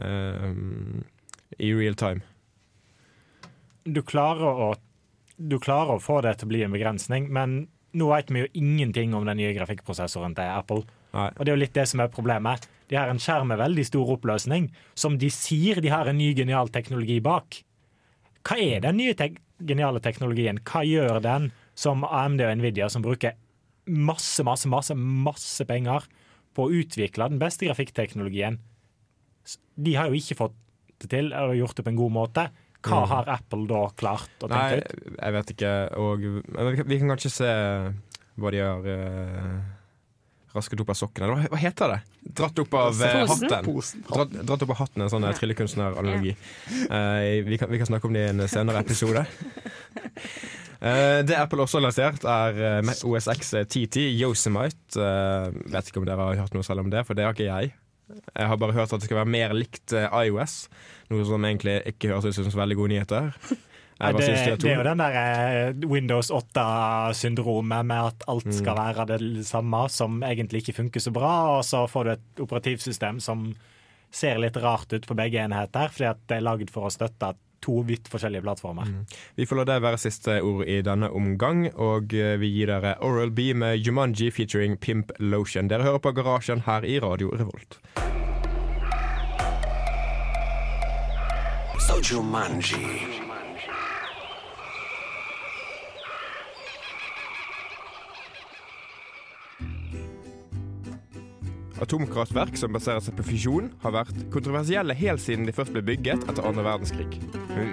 eh, 0.00 0.50
i 1.58 1.72
real 1.76 1.98
time. 1.98 2.22
Du 3.86 4.02
klarer 4.06 4.66
å 4.66 4.74
du 5.36 5.58
klarer 5.60 5.98
å 5.98 6.00
få 6.00 6.22
det 6.24 6.38
til 6.38 6.48
å 6.48 6.52
bli 6.54 6.62
en 6.64 6.72
begrensning, 6.72 7.26
men 7.28 7.66
nå 7.96 8.08
vet 8.08 8.30
vi 8.32 8.44
jo 8.44 8.52
ingenting 8.56 9.12
om 9.16 9.26
den 9.28 9.36
nye 9.40 9.52
grafikkprosessoren 9.56 10.32
til 10.36 10.48
Apple. 10.48 10.86
Nei. 11.16 11.28
Og 11.36 11.44
det 11.44 11.52
er 11.52 11.56
jo 11.56 11.62
litt 11.62 11.76
det 11.76 11.84
som 11.90 12.00
er 12.00 12.12
problemet. 12.12 12.64
De 12.88 12.96
har 12.96 13.10
en 13.10 13.20
skjerm 13.20 13.50
med 13.52 13.60
veldig 13.60 13.84
stor 13.88 14.14
oppløsning, 14.16 14.70
som 14.96 15.16
de 15.20 15.28
sier 15.32 15.80
de 15.84 15.92
har 15.92 16.08
en 16.08 16.18
ny 16.18 16.30
genial 16.36 16.72
teknologi 16.72 17.18
bak. 17.24 17.60
Hva 18.46 18.58
er 18.62 18.84
den 18.84 19.00
nye 19.00 19.16
tek 19.18 19.36
geniale 19.64 20.00
teknologien? 20.04 20.58
Hva 20.66 20.82
gjør 20.86 21.20
den 21.24 21.50
som 21.76 22.04
AMD 22.04 22.40
og 22.46 22.56
Nvidia, 22.60 22.88
som 22.92 23.02
bruker 23.04 23.36
masse, 23.86 24.42
masse, 24.44 24.68
masse, 24.68 24.94
masse 24.96 25.64
penger 25.68 26.06
på 26.56 26.66
å 26.66 26.72
utvikle 26.82 27.28
den 27.30 27.38
beste 27.40 27.68
grafikkteknologien? 27.68 28.58
De 29.76 29.94
har 29.94 30.08
jo 30.10 30.18
ikke 30.18 30.38
fått 30.38 30.56
det 31.02 31.10
til 31.12 31.28
eller 31.32 31.54
gjort 31.58 31.76
det 31.76 31.84
på 31.84 31.92
en 31.92 32.00
god 32.00 32.12
måte. 32.14 32.46
Hva 32.86 33.02
Mm. 33.02 33.08
har 33.10 33.28
Apple 33.28 33.66
da 33.66 33.80
klart 33.98 34.44
å 34.44 34.48
Nei, 34.48 34.80
tenke 34.80 34.94
ut? 34.94 35.16
jeg 35.20 35.32
vet 35.32 35.50
ikke. 35.54 35.72
Og, 35.98 36.20
vi, 36.86 36.98
kan, 37.00 37.08
kanskje 37.10 37.30
se 37.34 37.50
hva 38.38 38.50
de 38.52 38.60
har 38.62 38.86
eh, 38.86 39.56
rasket 40.56 40.82
opp 40.82 40.92
av 40.92 40.98
sokkene. 40.98 41.30
Hva, 41.30 41.46
hva 41.52 41.60
heter 41.60 41.94
det? 41.94 42.00
Dratt 42.40 42.60
opp 42.64 42.76
av 42.80 43.00
eh, 43.06 43.16
Posen? 43.28 43.48
hatten. 43.52 44.04
Dratt, 44.10 44.36
dratt 44.50 44.66
opp 44.66 44.74
av 44.74 44.82
hatten, 44.82 45.06
en 45.06 45.12
sånn 45.12 45.28
eh, 45.28 45.38
tryllekunstneranalogi. 45.38 46.36
Uh, 46.90 47.46
vi, 47.46 47.60
kan, 47.60 47.72
vi 47.72 47.80
kan 47.82 47.90
snakke 47.92 48.10
om 48.10 48.16
det 48.16 48.26
i 48.26 48.34
en 48.34 48.46
senere 48.50 48.82
episode. 48.84 49.24
Uh, 50.76 51.22
det 51.26 51.38
Apple 51.38 51.64
også 51.64 51.80
har 51.80 51.86
lansert, 51.88 52.26
er 52.28 52.62
uh, 52.82 52.92
OSX 53.08 53.54
OS 53.54 53.54
1010 53.62 54.06
Yosemite. 54.20 54.92
Uh, 54.98 55.52
vet 55.72 55.90
ikke 55.90 56.02
om 56.02 56.08
dere 56.08 56.30
har 56.32 56.44
hørt 56.44 56.56
noe 56.56 56.66
selv 56.66 56.84
om 56.84 56.92
det, 56.92 57.06
for 57.08 57.18
det 57.18 57.28
har 57.28 57.36
ikke 57.36 57.48
jeg. 57.48 57.76
Jeg 58.06 58.46
har 58.46 58.58
bare 58.60 58.74
hørt 58.76 58.92
at 58.92 59.00
det 59.00 59.08
skal 59.08 59.20
være 59.20 59.34
mer 59.34 59.54
likt 59.56 59.94
eh, 59.96 60.12
iOS, 60.26 60.66
noe 61.10 61.24
som 61.26 61.42
egentlig 61.46 61.80
ikke 61.90 62.12
høres 62.12 62.28
ut 62.28 62.36
som 62.38 62.52
så 62.52 62.60
veldig 62.60 62.78
gode 62.78 62.94
nyheter. 62.94 63.32
Nei, 63.98 64.10
det, 64.12 64.26
det, 64.28 64.56
det 64.60 64.70
er 64.74 64.76
jo 64.76 64.82
den 64.84 65.00
der 65.00 65.14
eh, 65.16 65.86
Windows 65.88 66.28
8-syndromet 66.30 67.86
med 67.88 68.10
at 68.10 68.26
alt 68.28 68.44
Mm. 68.46 68.52
skal 68.58 68.76
være 68.76 69.06
det 69.08 69.46
samme, 69.48 69.86
som 69.88 70.18
egentlig 70.22 70.60
ikke 70.62 70.74
funker 70.82 71.00
så 71.00 71.10
bra, 71.16 71.30
og 71.56 71.64
så 71.64 71.86
får 71.88 72.04
du 72.04 72.10
et 72.12 72.42
operativsystem 72.44 73.20
som 73.24 73.54
ser 74.12 74.36
litt 74.38 74.56
rart 74.60 74.92
ut 74.92 75.06
på 75.08 75.16
begge 75.16 75.40
enheter, 75.42 75.88
fordi 75.92 76.10
at 76.10 76.20
det 76.28 76.36
er 76.36 76.44
lagd 76.44 76.70
for 76.70 76.86
å 76.86 76.92
støtte 76.92 77.32
to 77.64 77.80
vidt 77.88 78.06
forskjellige 78.12 78.44
plattformer. 78.44 78.84
Vi 79.34 79.46
får 79.48 79.56
la 79.56 79.64
det 79.72 79.78
være 79.82 79.98
siste 79.98 80.36
ord 80.44 80.66
i 80.68 80.82
denne 80.86 81.08
omgang, 81.10 81.64
og 81.74 82.12
eh, 82.14 82.36
vi 82.38 82.52
gir 82.52 82.68
dere 82.70 82.98
Oral 83.02 83.32
B 83.34 83.54
med 83.56 83.80
Jumanji 83.80 84.28
featuring 84.30 84.76
Pimp 84.76 85.10
Lotion. 85.18 85.68
Dere 85.72 85.82
hører 85.88 85.98
på 86.04 86.12
Garasjen 86.20 86.62
her 86.68 86.84
i 86.84 87.00
Radio 87.00 87.32
Revolt. 87.32 87.80
So 91.80 91.96
Jumanji. 92.02 93.24
Atomkraftverk 101.82 102.56
som 102.56 102.72
baserer 102.72 103.02
seg 103.04 103.16
på 103.18 103.26
fisjon, 103.26 103.66
har 103.82 103.92
vært 103.98 104.20
kontroversielle 104.32 104.96
helt 104.96 105.20
siden 105.20 105.44
de 105.44 105.52
først 105.52 105.74
ble 105.74 105.82
bygget 105.84 106.24
etter 106.24 106.46
andre 106.48 106.64
verdenskrig. 106.64 107.18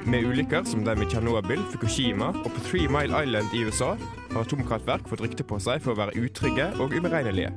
Med, 0.04 0.28
ulykker 0.28 0.68
som 0.68 0.84
dem 0.84 1.04
i 1.04 1.08
Tsjernobyl, 1.12 1.64
Fukushima 1.72 2.34
og 2.34 2.50
på 2.52 2.66
Three 2.68 2.92
Mile 2.92 3.24
Island 3.24 3.56
i 3.56 3.64
USA 3.64 3.94
har 4.34 4.44
atomkraftverk 4.44 5.08
fått 5.12 5.24
rykte 5.24 5.48
på 5.48 5.60
seg 5.64 5.84
for 5.84 5.96
å 5.96 6.02
være 6.02 6.20
utrygge 6.20 6.70
og 6.84 6.96
uberegnelige. 6.96 7.54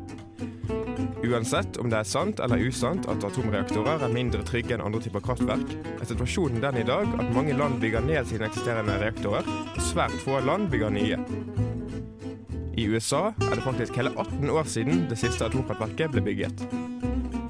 Uansett 1.26 1.80
om 1.82 1.90
det 1.90 1.98
er 1.98 2.06
sant 2.06 2.40
eller 2.44 2.62
usant 2.62 3.08
at 3.10 3.24
atomreaktorer 3.26 4.04
er 4.06 4.14
mindre 4.14 4.46
trygge 4.46 4.76
enn 4.76 4.84
andre 4.84 5.02
typer 5.02 5.24
kraftverk, 5.26 5.74
er 5.96 6.06
situasjonen 6.06 6.62
den 6.62 6.82
i 6.82 6.86
dag 6.86 7.10
at 7.18 7.34
mange 7.34 7.56
land 7.58 7.80
bygger 7.82 8.06
ned 8.06 8.30
sine 8.30 8.46
eksisterende 8.46 9.00
reaktorer, 9.02 9.48
og 9.74 9.86
svært 9.90 10.14
få 10.22 10.38
land 10.46 10.70
bygger 10.70 10.94
nye. 10.94 11.65
I 12.76 12.84
USA 12.92 13.30
er 13.40 13.54
det 13.56 13.64
faktisk 13.64 13.96
hele 13.96 14.10
18 14.20 14.50
år 14.52 14.66
siden 14.68 15.06
det 15.08 15.16
siste 15.16 15.46
atomkraftverket 15.46 16.12
ble 16.12 16.20
bygget. 16.26 16.64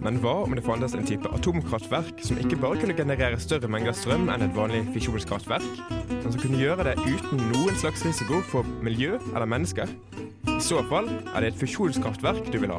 Men 0.05 0.21
hva 0.23 0.37
om 0.45 0.53
det 0.55 0.63
fantes 0.63 0.93
en 0.95 1.07
type 1.07 1.27
atomkraftverk 1.35 2.21
som 2.23 2.39
ikke 2.39 2.59
bare 2.63 2.79
kunne 2.79 2.95
generere 2.95 3.41
større 3.43 3.67
mengder 3.67 3.97
strøm 3.97 4.29
enn 4.31 4.45
et 4.47 4.55
vanlig 4.55 4.85
fisjonskraftverk, 4.95 5.67
men 6.13 6.29
som 6.31 6.39
kunne 6.39 6.61
gjøre 6.61 6.87
det 6.87 6.95
uten 7.03 7.43
noen 7.51 7.75
slags 7.81 8.07
risiko 8.07 8.39
for 8.53 8.69
miljø 8.87 9.17
eller 9.33 9.51
mennesker? 9.51 9.91
I 10.47 10.61
så 10.63 10.79
fall 10.87 11.11
er 11.11 11.43
det 11.43 11.51
et 11.51 11.59
fusjonskraftverk 11.59 12.47
du 12.55 12.61
vil 12.63 12.77
ha. 12.77 12.79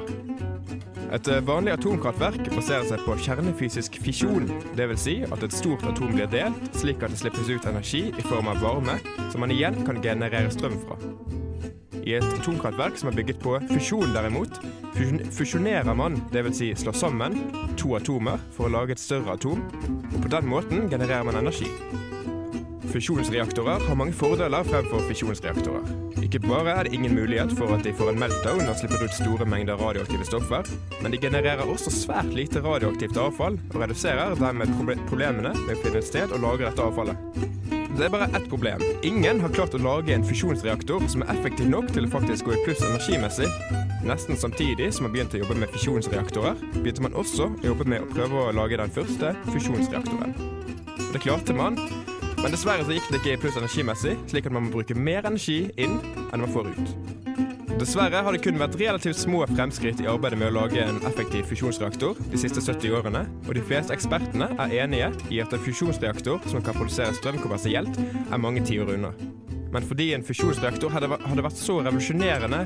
Et 1.18 1.28
eh, 1.32 1.44
vanlig 1.48 1.74
atomkraftverk 1.76 2.48
baserer 2.54 2.88
seg 2.88 3.04
på 3.04 3.16
kjernefysisk 3.26 4.00
fisjon, 4.04 4.48
dvs. 4.80 5.04
Si 5.04 5.18
at 5.28 5.44
et 5.44 5.56
stort 5.56 5.84
atom 5.88 6.16
blir 6.16 6.32
delt, 6.32 6.64
slik 6.80 7.04
at 7.04 7.12
det 7.12 7.20
slippes 7.26 7.52
ut 7.52 7.68
energi 7.68 8.06
i 8.08 8.28
form 8.28 8.52
av 8.52 8.64
varme, 8.64 8.98
som 9.28 9.44
man 9.44 9.56
igjen 9.56 9.84
kan 9.88 10.00
generere 10.04 10.52
strøm 10.56 10.80
fra. 10.88 11.00
I 12.08 12.14
et 12.16 12.28
atomkraftverk 12.38 12.96
som 13.02 13.10
er 13.12 13.18
bygget 13.18 13.40
på 13.44 13.58
fusjon 13.68 14.14
derimot, 14.16 14.62
fusjonerer 15.36 15.96
man, 15.98 16.16
dvs. 16.32 16.56
Si 16.62 16.70
slår 16.80 16.96
sammen, 16.96 17.36
to 17.80 17.98
atomer 17.98 18.40
for 18.56 18.70
å 18.70 18.76
lage 18.78 18.96
et 18.96 19.02
større 19.02 19.36
atom, 19.36 19.66
og 20.14 20.22
på 20.24 20.32
den 20.32 20.48
måten 20.48 20.88
genererer 20.88 21.28
man 21.28 21.36
energi. 21.42 21.68
Fusjonsreaktorer 22.88 23.84
har 23.84 24.00
mange 24.00 24.16
fordeler 24.16 24.64
fremfor 24.64 25.04
fisjonsreaktorer. 25.10 25.90
Ikke 26.24 26.40
bare 26.46 26.78
er 26.78 26.88
det 26.88 26.96
ingen 26.96 27.18
mulighet 27.18 27.52
for 27.60 27.76
at 27.76 27.84
de 27.84 27.92
får 27.96 28.14
en 28.14 28.22
meltdown 28.24 28.64
og 28.64 28.80
slipper 28.80 29.04
ut 29.04 29.18
store 29.20 29.50
mengder 29.50 29.76
radioaktive 29.84 30.30
stoffer, 30.32 30.72
men 31.04 31.12
de 31.12 31.20
genererer 31.28 31.68
også 31.68 31.92
svært 31.92 32.32
lite 32.32 32.64
radioaktivt 32.64 33.20
avfall 33.20 33.60
og 33.74 33.80
reduserer 33.84 34.40
dermed 34.40 34.72
proble- 34.80 35.04
problemene 35.12 35.52
med 35.66 35.76
å 35.76 35.84
finne 35.84 36.00
et 36.00 36.08
sted 36.08 36.32
å 36.32 36.40
lagre 36.40 36.72
dette 36.72 36.88
avfallet. 36.88 37.57
Det 37.98 38.06
er 38.06 38.10
bare 38.14 38.28
ett 38.38 38.50
problem. 38.50 38.82
Ingen 39.04 39.40
har 39.42 39.50
klart 39.50 39.74
å 39.74 39.80
lage 39.82 40.14
en 40.14 40.26
fusjonsreaktor 40.26 41.02
som 41.10 41.24
er 41.24 41.32
effektiv 41.34 41.66
nok 41.72 41.88
til 41.96 42.06
å 42.06 42.12
faktisk 42.14 42.46
gå 42.46 42.54
i 42.54 42.60
pluss 42.62 42.84
energimessig. 42.86 43.48
Nesten 44.06 44.38
samtidig 44.38 44.92
som 44.94 45.08
man 45.08 45.16
begynte 45.16 45.40
å 45.40 45.42
jobbe 45.42 45.58
med 45.64 45.74
fusjonsreaktorer, 45.74 46.62
begynte 46.76 47.08
man 47.08 47.18
også 47.18 47.50
å 47.50 47.66
jobbe 47.66 47.90
med 47.90 48.06
å 48.06 48.12
prøve 48.12 48.44
å 48.44 48.54
lage 48.54 48.78
den 48.78 48.94
første 48.94 49.34
fusjonsreaktoren. 49.50 50.38
Det 51.10 51.24
klarte 51.26 51.58
man, 51.58 51.80
men 52.38 52.54
dessverre 52.54 52.86
så 52.86 52.94
gikk 52.94 53.10
det 53.10 53.24
ikke 53.24 53.34
i 53.34 53.42
pluss 53.42 53.58
energimessig, 53.58 54.14
slik 54.30 54.46
at 54.46 54.54
man 54.54 54.68
må 54.68 54.78
bruke 54.78 54.94
mer 54.94 55.26
energi 55.26 55.64
inn 55.74 55.98
enn 56.30 56.46
man 56.46 56.54
får 56.54 56.70
ut. 56.76 57.27
Dessverre 57.78 58.24
har 58.26 58.34
det 58.34 58.40
kun 58.42 58.58
vært 58.58 58.76
relativt 58.80 59.20
små 59.20 59.44
fremskritt 59.52 60.00
i 60.02 60.08
arbeidet 60.10 60.40
med 60.42 60.50
å 60.50 60.56
lage 60.56 60.82
en 60.82 60.98
effektiv 61.06 61.46
fusjonsreaktor 61.46 62.18
de 62.32 62.40
siste 62.42 62.64
70 62.64 62.96
årene, 62.98 63.22
og 63.46 63.52
de 63.54 63.62
fleste 63.62 63.94
ekspertene 63.94 64.48
er 64.64 64.74
enige 64.82 65.12
i 65.36 65.38
at 65.44 65.54
en 65.54 65.62
fusjonsreaktor 65.62 66.42
som 66.50 66.64
kan 66.66 66.74
produsere 66.74 67.14
strøm 67.14 67.38
kommersielt, 67.44 68.00
er 68.02 68.42
mange 68.42 68.64
tiår 68.66 68.96
unna. 68.96 69.12
Men 69.70 69.86
fordi 69.86 70.10
en 70.16 70.26
fusjonsreaktor 70.26 70.90
hadde, 70.96 71.12
hadde 71.22 71.46
vært 71.46 71.62
så 71.62 71.78
revolusjonerende 71.86 72.64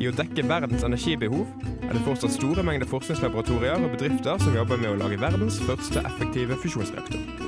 i 0.00 0.08
å 0.08 0.14
dekke 0.16 0.46
verdens 0.48 0.86
energibehov, 0.88 1.44
er 1.84 1.92
det 1.92 2.06
fortsatt 2.08 2.32
store 2.38 2.64
mengder 2.64 2.88
forskningslaboratorier 2.88 3.84
og 3.84 3.98
bedrifter 3.98 4.40
som 4.40 4.56
jobber 4.56 4.80
med 4.80 4.94
å 4.94 4.98
lage 5.04 5.20
verdens 5.20 5.60
første 5.68 6.06
effektive 6.08 6.56
fusjonsreaktor. 6.64 7.47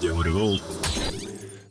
Radio 0.00 0.22
Revolt. 0.24 0.68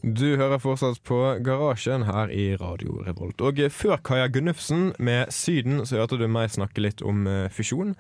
Du 0.06 0.36
hører 0.38 0.60
fortsatt 0.62 1.00
på 1.02 1.16
Garasjen 1.42 2.04
her 2.06 2.30
i 2.30 2.52
Radio 2.62 3.00
Revolt. 3.02 3.42
Og 3.42 3.58
før 3.74 3.98
Kaja 4.06 4.28
Gunnufsen 4.30 4.92
med 5.02 5.32
Syden, 5.34 5.80
så 5.90 5.98
hørte 5.98 6.20
du 6.22 6.28
meg 6.30 6.52
snakke 6.54 6.84
litt 6.86 7.02
om 7.02 7.26
eh, 7.26 7.48
fusjon. 7.50 7.96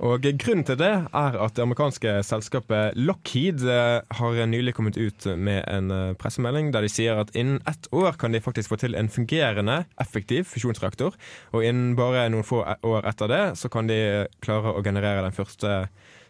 Og 0.00 0.24
grunnen 0.24 0.64
til 0.64 0.78
det 0.80 0.88
er 1.04 1.36
at 1.36 1.58
det 1.58 1.66
amerikanske 1.66 2.14
selskapet 2.24 2.96
Lockheed 2.96 3.60
eh, 3.68 3.98
har 4.16 4.40
nylig 4.48 4.72
kommet 4.78 4.96
ut 4.96 5.28
med 5.36 5.60
en 5.68 5.92
eh, 5.92 6.16
pressemelding 6.16 6.72
der 6.72 6.88
de 6.88 6.94
sier 6.96 7.20
at 7.20 7.36
innen 7.36 7.60
ett 7.68 7.90
år 7.92 8.16
kan 8.16 8.32
de 8.32 8.40
faktisk 8.40 8.72
få 8.72 8.80
til 8.80 8.96
en 8.96 9.12
fungerende, 9.12 9.82
effektiv 10.00 10.48
fusjonsreaktor. 10.54 11.20
Og 11.52 11.68
innen 11.68 11.98
bare 12.00 12.30
noen 12.32 12.48
få 12.48 12.64
e- 12.64 12.80
år 12.80 13.12
etter 13.12 13.28
det 13.28 13.44
så 13.60 13.68
kan 13.68 13.92
de 13.92 14.24
klare 14.40 14.72
å 14.72 14.80
generere 14.80 15.28
den 15.28 15.36
første 15.36 15.82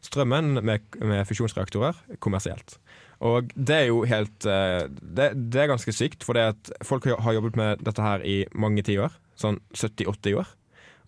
strømmen 0.03 0.65
med, 0.65 0.99
med 0.99 1.29
fusjonsreaktorer 1.31 2.19
kommersielt. 2.19 2.81
Og 3.21 3.53
det 3.53 3.77
er 3.77 3.87
jo 3.91 4.01
helt 4.09 4.47
eh, 4.49 4.87
Det, 4.89 5.27
det 5.53 5.61
er 5.61 5.69
ganske 5.69 5.93
sykt, 5.93 6.25
for 6.25 6.39
det 6.39 6.47
at 6.55 6.71
folk 6.87 7.05
har 7.05 7.37
jobbet 7.37 7.59
med 7.61 7.85
dette 7.85 8.05
her 8.05 8.25
i 8.25 8.43
mange 8.57 8.85
tiår. 8.87 9.13
Sånn 9.41 9.61
70-80 9.77 10.41
år. 10.41 10.53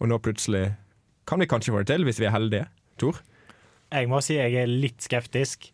Og 0.00 0.10
nå 0.10 0.18
plutselig 0.20 0.72
kan 1.28 1.40
vi 1.40 1.48
kanskje 1.48 1.72
få 1.72 1.82
det 1.82 1.92
til, 1.92 2.04
hvis 2.04 2.20
vi 2.20 2.26
er 2.28 2.34
heldige. 2.34 2.66
Tor? 3.00 3.20
Jeg 3.92 4.08
må 4.10 4.20
si 4.24 4.36
jeg 4.36 4.56
er 4.58 4.70
litt 4.70 5.04
skeptisk. 5.04 5.70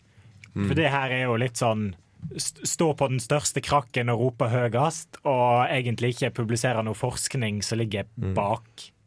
Mm. 0.54 0.66
For 0.66 0.76
det 0.78 0.92
her 0.92 1.14
er 1.14 1.26
jo 1.28 1.40
litt 1.40 1.58
sånn 1.60 1.90
Stå 2.34 2.88
på 2.98 3.06
den 3.12 3.20
største 3.22 3.60
krakken 3.62 4.10
og 4.10 4.18
rope 4.18 4.48
høyest, 4.50 5.20
og 5.22 5.70
egentlig 5.70 6.16
ikke 6.16 6.32
publisere 6.40 6.82
noe 6.82 6.98
forskning 6.98 7.60
som 7.62 7.78
ligger 7.78 8.08
bak. 8.34 8.66
Mm. 8.66 8.97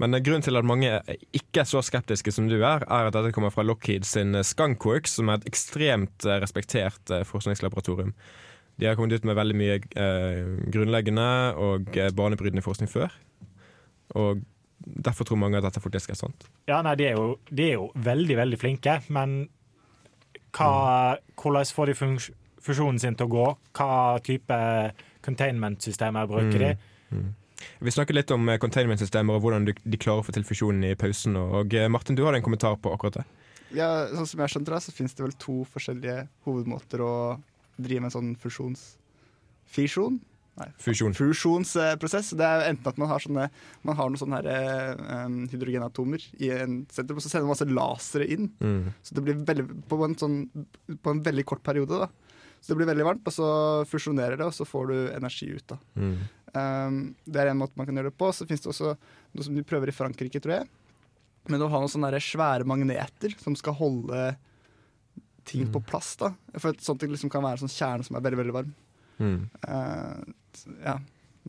Men 0.00 0.16
eh, 0.16 0.22
grunnen 0.24 0.44
til 0.44 0.58
at 0.58 0.66
mange 0.66 0.92
ikke 1.36 1.62
er 1.62 1.68
så 1.68 1.82
skeptiske 1.84 2.32
som 2.34 2.48
du 2.50 2.58
er, 2.60 2.84
er 2.84 3.08
at 3.08 3.16
dette 3.16 3.32
kommer 3.36 3.52
fra 3.54 3.64
Lockheed 3.66 4.08
sin 4.08 4.34
eh, 4.34 4.46
Skunkworks, 4.46 5.18
som 5.18 5.30
er 5.30 5.40
et 5.40 5.50
ekstremt 5.50 6.26
eh, 6.26 6.40
respektert 6.42 7.12
forskningslaboratorium. 7.28 8.14
De 8.80 8.88
har 8.88 8.96
kommet 8.96 9.12
ut 9.12 9.26
med 9.28 9.36
veldig 9.36 9.58
mye 9.60 9.76
eh, 10.00 10.54
grunnleggende 10.72 11.28
og 11.60 11.90
banebrytende 12.16 12.64
forskning 12.64 12.88
før. 12.88 13.12
Og 14.16 14.40
derfor 14.80 15.28
tror 15.28 15.36
mange 15.36 15.58
at 15.60 15.66
dette 15.66 15.82
faktisk 15.84 16.14
er 16.14 16.18
sant. 16.18 16.48
Ja, 16.70 16.80
nei, 16.82 16.96
de 16.96 17.10
er 17.10 17.18
jo, 17.18 17.34
de 17.52 17.66
er 17.66 17.74
jo 17.76 17.90
veldig, 18.00 18.38
veldig 18.40 18.60
flinke, 18.60 18.96
men 19.12 19.42
hva, 20.56 21.18
hvordan 21.38 21.74
får 21.76 21.92
de 21.92 21.98
funksjonen 21.98 23.02
sin 23.02 23.18
til 23.18 23.28
å 23.28 23.34
gå? 23.34 23.44
Hva 23.76 23.90
type 24.24 24.56
containment-systemer 25.26 26.30
bruker 26.30 26.64
de? 26.64 26.72
Vi 27.80 27.94
snakket 27.94 28.16
litt 28.16 28.32
om 28.34 28.48
eh, 28.48 28.60
containment-systemer 28.62 29.36
og 29.36 29.44
hvordan 29.44 29.68
de, 29.68 30.00
klarer 30.00 30.22
å 30.22 30.26
få 30.26 30.34
til 30.36 30.46
fusjonen 30.48 30.88
i 30.90 30.96
pausen. 30.98 31.36
Og 31.40 31.76
eh, 31.76 31.90
Martin, 31.92 32.18
du 32.18 32.24
hadde 32.26 32.40
en 32.40 32.46
kommentar 32.46 32.78
på 32.80 32.92
akkurat 32.94 33.20
det. 33.20 33.26
Ja, 33.76 33.90
sånn 34.10 34.26
som 34.26 34.42
jeg 34.42 34.54
skjønte 34.54 34.74
det, 34.74 34.82
så 34.82 34.94
finnes 34.94 35.14
det 35.14 35.22
vel 35.24 35.36
to 35.38 35.60
forskjellige 35.70 36.24
hovedmåter 36.46 37.04
å 37.06 37.12
drive 37.78 38.02
med 38.02 38.10
en 38.10 38.16
sånn 38.16 38.34
fusjons... 38.40 38.92
Fisjon? 39.70 40.16
Nei. 40.60 40.68
Fusjon. 40.82 41.14
Fusjonsprosess. 41.16 42.32
Det 42.36 42.46
er 42.46 42.66
enten 42.68 42.90
at 42.90 42.98
man 43.00 43.10
har 43.12 43.22
sånne 43.22 43.46
Man 43.86 43.96
har 43.96 44.10
noen 44.10 44.20
sånne 44.20 44.40
her, 44.42 44.98
um, 45.24 45.44
hydrogenatomer 45.50 46.24
i 46.42 46.50
en 46.56 46.80
sentrum, 46.92 47.20
og 47.20 47.24
så 47.24 47.30
sender 47.32 47.46
man 47.46 47.54
masse 47.54 47.68
lasere 47.70 48.26
inn. 48.34 48.50
Mm. 48.60 48.90
Så 49.06 49.16
det 49.16 49.24
blir 49.26 49.38
veldig, 49.46 49.68
på, 49.88 50.00
en 50.04 50.18
sånn, 50.20 50.42
på 51.00 51.14
en 51.14 51.22
veldig 51.24 51.46
kort 51.48 51.62
periode. 51.66 52.02
da 52.02 52.10
Så 52.60 52.72
det 52.72 52.80
blir 52.80 52.90
veldig 52.90 53.06
varmt, 53.06 53.30
og 53.30 53.36
så 53.36 53.48
fusjonerer 53.88 54.40
det, 54.40 54.50
og 54.50 54.56
så 54.56 54.66
får 54.68 54.90
du 54.90 54.96
energi 55.16 55.52
ut. 55.54 55.66
da 55.70 55.78
Mm. 55.96 56.16
Um, 56.54 57.14
det 57.30 57.40
er 57.44 57.50
en 57.52 57.60
måte 57.60 57.76
man 57.78 57.86
kan 57.86 57.94
gjøre 58.00 58.10
det 58.10 58.18
på. 58.18 58.30
Så 58.34 58.46
finnes 58.48 58.64
det 58.64 58.72
også 58.72 58.94
noe 58.96 59.46
som 59.46 59.54
de 59.54 59.62
prøver 59.66 59.92
i 59.92 59.94
Frankrike, 59.94 60.40
tror 60.42 60.56
jeg. 60.58 60.68
Men 61.50 61.62
å 61.64 61.68
ha 61.72 61.80
noen 61.80 61.90
sånne 61.92 62.10
svære 62.20 62.66
magneter 62.68 63.32
som 63.40 63.54
skal 63.58 63.74
holde 63.78 64.36
ting 65.48 65.64
Mm. 65.64 65.72
på 65.72 65.80
plass. 65.86 66.16
da 66.16 66.34
For 66.58 66.70
et 66.70 66.80
sånt 66.84 67.00
liksom 67.02 67.30
kan 67.30 67.42
være 67.42 67.60
en 67.62 67.68
sånn 67.68 67.76
kjerne 67.78 68.04
som 68.04 68.16
er 68.16 68.20
veldig 68.26 68.38
veldig 68.42 68.52
varm. 68.54 68.74
Mm. 69.18 69.50
Uh, 69.66 70.74
ja, 70.84 70.98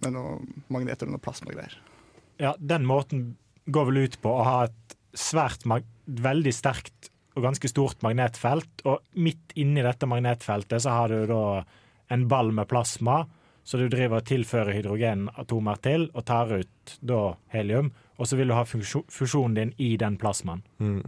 Med 0.02 0.14
noen 0.14 0.64
magneter 0.72 1.06
og 1.08 1.12
noe 1.18 1.20
plasmagreier. 1.24 1.74
Ja, 2.40 2.56
den 2.58 2.86
måten 2.88 3.36
går 3.70 3.86
vel 3.92 3.98
ut 4.08 4.22
på 4.22 4.30
å 4.40 4.44
ha 4.48 4.64
et 4.66 4.96
svært, 5.14 5.66
mag 5.66 5.84
veldig 6.08 6.54
sterkt 6.56 7.10
og 7.36 7.44
ganske 7.44 7.68
stort 7.70 8.02
magnetfelt, 8.02 8.82
og 8.86 9.04
midt 9.16 9.54
inni 9.56 9.84
dette 9.84 10.08
magnetfeltet 10.08 10.82
så 10.82 10.90
har 10.96 11.08
du 11.12 11.28
da 11.28 11.64
en 12.10 12.28
ball 12.28 12.52
med 12.52 12.68
plasma, 12.72 13.26
så 13.64 13.78
du 13.78 13.88
driver 13.92 14.18
og 14.22 14.26
tilfører 14.30 14.74
hydrogenatomer 14.74 15.82
til 15.86 16.08
og 16.14 16.26
tar 16.26 16.52
ut 16.62 16.96
da 17.06 17.22
helium, 17.54 17.92
og 18.18 18.28
så 18.30 18.38
vil 18.40 18.50
du 18.52 18.56
ha 18.58 18.64
fusjo- 18.68 19.06
fusjonen 19.12 19.56
din 19.58 19.74
i 19.78 19.94
den 20.02 20.18
plasmaen. 20.22 20.64
Mm. 20.82 21.04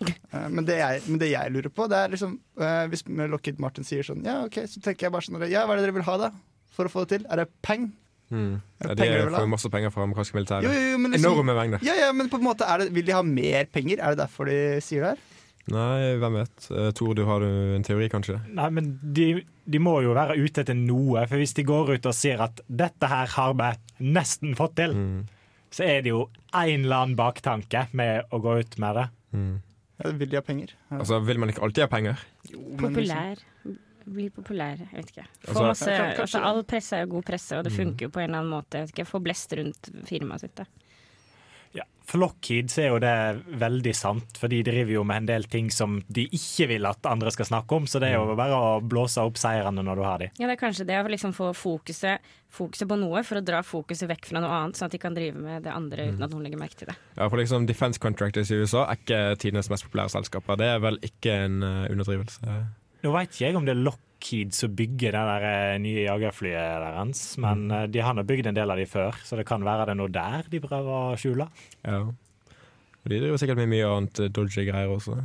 Uh, 0.00 0.46
men, 0.48 0.64
det 0.64 0.78
jeg, 0.80 1.02
men 1.10 1.18
det 1.20 1.28
jeg 1.34 1.52
lurer 1.52 1.68
på, 1.76 1.84
det 1.92 1.98
er 1.98 2.12
liksom 2.14 2.38
uh, 2.56 2.86
Hvis 2.88 3.02
Lockheed 3.04 3.58
Martin 3.60 3.84
sier 3.84 4.06
sånn 4.06 4.22
Ja, 4.24 4.38
OK, 4.46 4.56
så 4.64 4.80
tenker 4.80 5.06
jeg 5.08 5.12
bare 5.12 5.26
sånn 5.26 5.42
Ja, 5.50 5.66
hva 5.68 5.74
er 5.74 5.82
det 5.82 5.90
dere 5.90 5.96
vil 5.98 6.06
ha, 6.06 6.14
da? 6.22 6.30
For 6.72 6.88
å 6.88 6.92
få 6.92 7.02
det 7.04 7.18
til? 7.18 7.26
Er 7.28 7.42
det 7.42 7.50
peng? 7.60 7.90
Mm. 8.30 8.54
Ja, 8.80 8.86
Er 8.86 8.94
det 8.96 9.08
de 9.10 9.34
får 9.34 9.50
masse 9.50 9.68
penger 9.74 9.92
fra 9.92 10.06
amerikanske 10.06 10.38
militære. 10.38 10.64
Jo, 10.64 10.70
jo, 10.72 10.86
jo, 10.94 11.00
liksom, 11.10 11.26
Enorme 11.26 11.56
mengder. 11.58 11.84
ja, 11.84 11.98
ja, 11.98 12.08
men 12.16 12.30
på 12.32 12.38
en 12.40 12.46
måte 12.46 12.64
er 12.64 12.84
det, 12.84 12.88
Vil 12.96 13.10
de 13.10 13.16
ha 13.18 13.20
mer 13.26 13.68
penger? 13.74 14.00
Er 14.00 14.14
det 14.14 14.22
derfor 14.22 14.48
de 14.48 14.56
sier 14.86 15.04
det 15.04 15.12
her? 15.12 15.29
Nei, 15.68 16.16
hvem 16.18 16.32
vet. 16.40 16.70
Eh, 16.72 16.90
Tor, 16.96 17.14
du 17.14 17.24
har 17.28 17.40
du 17.40 17.46
en 17.76 17.82
teori, 17.86 18.08
kanskje? 18.08 18.40
Nei, 18.56 18.70
men 18.70 18.98
de, 19.02 19.44
de 19.70 19.78
må 19.78 20.02
jo 20.02 20.14
være 20.14 20.38
ute 20.40 20.62
etter 20.64 20.74
noe, 20.74 21.26
for 21.28 21.36
hvis 21.36 21.54
de 21.54 21.62
går 21.68 21.92
ut 21.98 22.06
og 22.06 22.14
sier 22.14 22.40
at 22.40 22.60
'dette 22.68 23.06
her 23.06 23.26
har 23.26 23.54
vi 23.54 23.70
nesten 24.00 24.56
fått 24.56 24.74
til', 24.76 24.94
Mm. 24.94 25.26
så 25.70 25.84
er 25.84 26.02
det 26.02 26.10
jo 26.10 26.28
en 26.54 26.84
eller 26.84 26.96
annen 26.96 27.16
baktanke 27.16 27.86
med 27.92 28.24
å 28.32 28.40
gå 28.40 28.58
ut 28.60 28.78
med 28.78 28.94
det. 28.96 29.08
Mm. 29.34 29.60
Ja, 30.04 30.10
vil 30.12 30.28
de 30.30 30.36
ha 30.36 30.40
penger? 30.42 30.70
Ja. 30.90 30.98
Altså, 30.98 31.20
Vil 31.24 31.38
man 31.38 31.48
ikke 31.50 31.62
alltid 31.62 31.82
ha 31.82 31.86
penger? 31.88 32.18
Jo, 32.50 32.58
liksom- 32.58 32.94
Populær. 32.94 33.36
Bli 34.10 34.30
populær, 34.30 34.78
jeg 34.78 34.88
vet 34.92 35.10
ikke. 35.12 35.26
Få 35.44 35.48
Altså- 35.60 35.66
masse, 35.86 36.18
altså, 36.18 36.40
all 36.42 36.62
presse 36.64 36.92
er 36.96 37.06
jo 37.06 37.12
god 37.12 37.24
presse, 37.24 37.52
og 37.58 37.64
det 37.64 37.72
Mm. 37.72 37.78
funker 37.84 38.00
jo 38.00 38.08
på 38.08 38.20
en 38.24 38.30
eller 38.30 38.38
annen 38.40 38.50
måte. 38.50 38.70
Jeg 38.72 38.88
vet 38.88 38.94
ikke, 38.98 39.06
Få 39.06 39.22
blest 39.22 39.52
rundt 39.52 40.06
firmaet 40.08 40.40
sitt. 40.40 40.54
Da. 40.56 40.64
Ja, 41.76 41.84
så 42.10 42.82
er 42.82 42.88
jo 42.88 42.98
det 42.98 43.14
veldig 43.60 43.92
sant, 43.94 44.38
for 44.38 44.50
de 44.50 44.62
driver 44.66 44.96
jo 44.96 45.04
med 45.06 45.22
en 45.22 45.28
del 45.28 45.44
ting 45.50 45.68
som 45.70 46.00
de 46.08 46.24
ikke 46.34 46.66
vil 46.72 46.88
at 46.88 47.06
andre 47.06 47.30
skal 47.30 47.46
snakke 47.46 47.76
om, 47.76 47.86
så 47.86 48.00
det 48.02 48.10
er 48.10 48.18
jo 48.18 48.34
bare 48.34 48.56
å 48.56 48.80
blåse 48.82 49.22
opp 49.22 49.38
seirene 49.38 49.84
når 49.86 50.00
du 50.00 50.02
har 50.02 50.18
de. 50.18 50.30
Ja, 50.40 50.48
det 50.48 50.56
er 50.56 50.60
kanskje 50.64 50.88
det 50.88 50.98
å 50.98 51.06
liksom 51.06 51.34
få 51.36 51.52
fokuset, 51.54 52.26
fokuset 52.50 52.90
på 52.90 52.98
noe 52.98 53.22
for 53.26 53.38
å 53.38 53.44
dra 53.46 53.62
fokuset 53.62 54.10
vekk 54.10 54.32
fra 54.32 54.42
noe 54.42 54.50
annet, 54.50 54.80
sånn 54.80 54.90
at 54.90 54.96
de 54.96 55.02
kan 55.02 55.14
drive 55.14 55.38
med 55.38 55.62
det 55.68 55.74
andre 55.74 56.10
uten 56.10 56.26
at 56.26 56.34
noen 56.34 56.48
legger 56.48 56.64
merke 56.64 56.82
til 56.82 56.90
det. 56.90 56.98
Ja, 57.14 57.28
for 57.28 57.38
liksom 57.38 57.70
Defense 57.70 58.02
Contractors 58.02 58.50
i 58.50 58.58
USA 58.58 58.88
er 58.88 58.98
ikke 58.98 59.22
tidenes 59.46 59.70
mest 59.70 59.86
populære 59.86 60.16
selskaper. 60.18 60.58
Det 60.58 60.70
er 60.74 60.82
vel 60.82 60.98
ikke 61.06 61.38
en 61.46 61.62
eh, 61.62 61.86
underdrivelse. 61.92 62.58
Nå 63.00 63.12
veit 63.14 63.32
ikke 63.32 63.46
jeg 63.46 63.58
om 63.58 63.66
det 63.66 63.74
er 63.74 63.82
Lockheed 63.86 64.54
som 64.56 64.74
bygger 64.76 65.16
det 65.16 65.22
der 65.30 65.46
eh, 65.48 65.76
nye 65.82 66.04
jagerflyet 66.04 66.84
deres, 66.84 67.22
men 67.40 67.66
mm. 67.70 67.92
de 67.94 68.02
har 68.04 68.16
nå 68.16 68.24
bygd 68.28 68.50
en 68.50 68.58
del 68.58 68.72
av 68.72 68.80
de 68.80 68.86
før, 68.90 69.16
så 69.24 69.38
det 69.38 69.46
kan 69.48 69.64
være 69.64 69.88
det 69.88 69.94
er 69.94 70.00
noe 70.02 70.12
der 70.12 70.50
de 70.52 70.62
prøver 70.62 71.14
å 71.14 71.18
skjule. 71.20 71.48
Ja. 71.86 72.02
Og 73.00 73.08
de 73.08 73.20
driver 73.22 73.40
sikkert 73.40 73.60
med 73.62 73.72
mye 73.72 73.88
annet 73.88 74.20
eh, 74.20 74.32
dodgy 74.32 74.66
greier 74.68 74.92
også. 74.92 75.16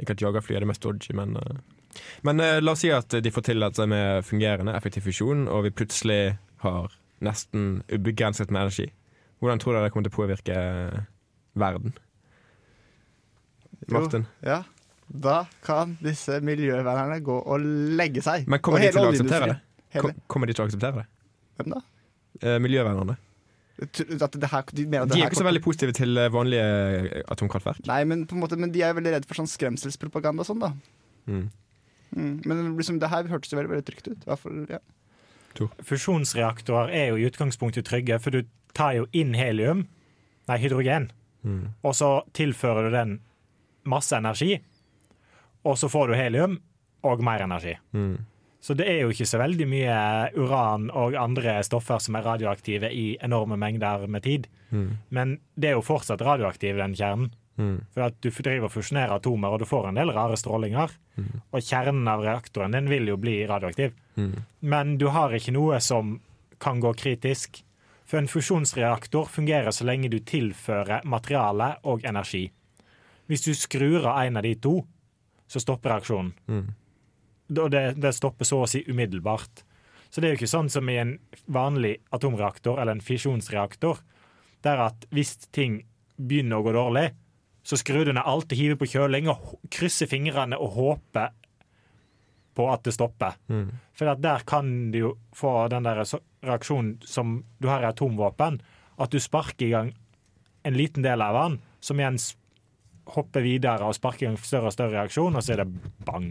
Ikke 0.00 0.16
at 0.16 0.24
jagerfly 0.24 0.56
er 0.56 0.64
det 0.64 0.72
mest 0.72 0.84
dodgy, 0.84 1.14
men 1.16 1.38
eh. 1.40 1.62
Men 2.26 2.40
eh, 2.42 2.58
la 2.58 2.72
oss 2.74 2.82
si 2.82 2.90
at 2.90 3.14
de 3.22 3.30
får 3.30 3.44
til 3.46 3.62
dette 3.62 3.84
med 3.86 4.24
fungerende, 4.26 4.74
effektiv 4.74 5.04
fusjon, 5.06 5.44
og 5.46 5.68
vi 5.68 5.74
plutselig 5.78 6.34
har 6.64 6.96
nesten 7.24 7.84
ubegrenset 7.92 8.50
med 8.50 8.64
energi. 8.64 8.88
Hvordan 9.38 9.60
tror 9.62 9.76
dere 9.76 9.86
det 9.86 9.92
kommer 9.94 10.08
til 10.08 10.14
å 10.14 10.16
påvirke 10.16 10.56
verden? 10.58 11.04
verden? 11.54 11.94
Jo, 13.84 14.00
Martin? 14.00 14.26
Ja. 14.42 14.62
Da 15.08 15.44
kan 15.64 15.96
disse 16.02 16.40
miljøvernerne 16.44 17.20
gå 17.24 17.36
og 17.44 17.60
legge 17.98 18.22
seg. 18.24 18.48
Men 18.50 18.62
kommer 18.64 18.80
de 18.82 18.90
til 18.94 19.04
å 19.04 19.10
akseptere 19.12 19.50
det? 19.52 19.58
Hele, 19.94 20.14
Kommer 20.26 20.48
de 20.50 20.56
til 20.56 20.64
å 20.64 20.66
akseptere 20.68 21.02
det? 21.02 21.06
hvem 21.58 21.70
da? 21.70 21.80
Eh, 22.42 22.56
miljøvernerne. 22.58 23.14
At 23.84 24.36
det 24.38 24.48
her, 24.50 24.64
de, 24.72 24.86
mener 24.86 25.04
at 25.04 25.12
De 25.12 25.20
er 25.20 25.28
ikke 25.28 25.38
så 25.38 25.46
veldig 25.46 25.62
positive 25.62 25.94
til 25.94 26.16
eh, 26.18 26.30
vanlige 26.34 26.64
eh, 26.64 27.22
atomkraftverk. 27.30 27.84
Nei, 27.90 28.00
men, 28.10 28.24
på 28.26 28.34
en 28.34 28.42
måte, 28.42 28.58
men 28.58 28.72
de 28.74 28.82
er 28.82 28.90
jo 28.92 28.98
veldig 28.98 29.12
redd 29.16 29.28
for 29.28 29.38
sånn 29.38 29.50
skremselspropaganda 29.50 30.42
og 30.42 30.48
sånn, 30.48 30.62
da. 30.62 30.72
Mm. 31.30 31.44
Mm. 32.14 32.34
Men 32.46 32.64
liksom, 32.78 32.98
det 33.02 33.10
her 33.10 33.26
hørtes 33.30 33.54
jo 33.54 33.58
veldig, 33.58 33.72
veldig 33.74 33.86
trygt 33.90 34.10
ut. 34.10 34.26
Fall, 34.40 34.64
ja. 34.70 34.80
Fusjonsreaktorer 35.86 36.90
er 36.94 37.10
jo 37.12 37.18
i 37.20 37.26
utgangspunktet 37.28 37.86
trygge, 37.86 38.18
for 38.22 38.34
du 38.34 38.42
tar 38.74 38.96
jo 38.98 39.06
inn 39.14 39.34
helium, 39.38 39.86
nei, 40.50 40.58
hydrogen, 40.62 41.10
Mm. 41.44 41.74
og 41.84 41.92
så 41.92 42.06
tilfører 42.32 42.86
du 42.86 42.94
den 42.94 43.10
masse 43.84 44.16
energi, 44.16 44.62
og 45.64 45.78
så 45.80 45.90
får 45.90 46.10
du 46.10 46.16
helium 46.18 46.56
og 47.04 47.22
mer 47.24 47.44
energi. 47.44 47.74
Mm. 47.92 48.16
Så 48.64 48.72
det 48.72 48.86
er 48.88 49.02
jo 49.02 49.12
ikke 49.12 49.28
så 49.28 49.38
veldig 49.42 49.66
mye 49.68 49.96
uran 50.40 50.86
og 50.96 51.16
andre 51.20 51.58
stoffer 51.66 52.00
som 52.00 52.16
er 52.16 52.24
radioaktive 52.24 52.88
i 52.88 53.10
enorme 53.20 53.58
mengder 53.60 54.06
med 54.08 54.24
tid. 54.24 54.46
Mm. 54.70 54.86
Men 55.12 55.34
det 55.54 55.68
er 55.68 55.76
jo 55.76 55.84
fortsatt 55.84 56.24
radioaktiv, 56.24 56.78
den 56.80 56.96
kjernen. 56.96 57.34
Mm. 57.60 57.76
For 57.92 58.06
at 58.06 58.16
du 58.24 58.30
driver 58.32 58.70
og 58.70 58.72
fusjonerer 58.72 59.12
atomer, 59.18 59.52
og 59.52 59.60
du 59.60 59.68
får 59.68 59.90
en 59.90 60.00
del 60.00 60.14
rare 60.16 60.38
strålinger. 60.40 60.96
Og 61.52 61.60
kjernen 61.60 62.08
av 62.08 62.24
reaktoren 62.24 62.72
den 62.74 62.88
vil 62.90 63.12
jo 63.12 63.18
bli 63.20 63.36
radioaktiv. 63.46 63.92
Mm. 64.16 64.32
Men 64.64 64.96
du 64.98 65.10
har 65.12 65.36
ikke 65.36 65.54
noe 65.54 65.78
som 65.84 66.16
kan 66.62 66.80
gå 66.80 66.94
kritisk. 66.96 67.60
For 68.08 68.20
en 68.20 68.32
fusjonsreaktor 68.32 69.28
fungerer 69.32 69.76
så 69.76 69.84
lenge 69.84 70.08
du 70.12 70.18
tilfører 70.24 71.04
materiale 71.04 71.74
og 71.84 72.04
energi. 72.08 72.46
Hvis 73.28 73.46
du 73.46 73.54
skrur 73.56 74.04
av 74.08 74.24
en 74.24 74.40
av 74.40 74.44
de 74.44 74.54
to, 74.60 74.78
så 75.54 75.62
stopper 75.62 75.94
reaksjonen. 75.94 76.32
Mm. 76.50 76.66
Og 77.60 77.70
det, 77.70 77.84
det 78.02 78.10
stopper 78.16 78.48
så 78.48 78.62
å 78.64 78.68
si 78.70 78.82
umiddelbart. 78.88 79.62
Så 80.10 80.20
det 80.22 80.28
er 80.28 80.34
jo 80.34 80.38
ikke 80.40 80.50
sånn 80.50 80.70
som 80.72 80.88
i 80.90 80.96
en 80.98 81.16
vanlig 81.50 81.96
atomreaktor 82.14 82.78
eller 82.80 82.96
en 82.96 83.04
fisjonsreaktor, 83.04 84.00
der 84.64 84.80
at 84.88 85.06
hvis 85.14 85.36
ting 85.54 85.80
begynner 86.16 86.60
å 86.60 86.66
gå 86.66 86.72
dårlig, 86.76 87.08
så 87.64 87.78
skrur 87.80 88.04
du 88.06 88.12
ned 88.14 88.26
alt 88.28 88.52
og 88.52 88.58
hiver 88.60 88.78
på 88.80 88.88
kjøling 88.92 89.28
og 89.32 89.54
krysser 89.72 90.08
fingrene 90.10 90.58
og 90.60 90.74
håper 90.76 91.32
på 92.54 92.66
at 92.70 92.84
det 92.86 92.94
stopper. 92.94 93.34
Mm. 93.50 93.70
For 93.96 94.14
der 94.22 94.44
kan 94.46 94.70
du 94.94 94.98
jo 95.00 95.12
få 95.34 95.66
den 95.72 95.86
der 95.88 96.02
reaksjonen 96.44 96.98
som 97.08 97.38
du 97.58 97.68
har 97.70 97.82
i 97.82 97.88
atomvåpen, 97.90 98.60
at 99.00 99.10
du 99.10 99.18
sparker 99.22 99.66
i 99.66 99.72
gang 99.74 99.90
en 100.64 100.76
liten 100.78 101.02
del 101.04 101.20
av 101.24 101.34
den, 101.40 101.56
som 101.82 101.98
igjen 102.00 102.20
s- 102.20 102.36
hopper 103.06 103.44
videre 103.44 103.86
og 103.86 103.96
sparker 103.96 104.26
i 104.26 104.30
en 104.32 104.38
større 104.40 104.70
og 104.70 104.76
større 104.76 104.94
reaksjon, 104.98 105.36
og 105.36 105.44
så 105.44 105.54
er 105.56 105.64
det 105.64 105.92
bang. 106.06 106.30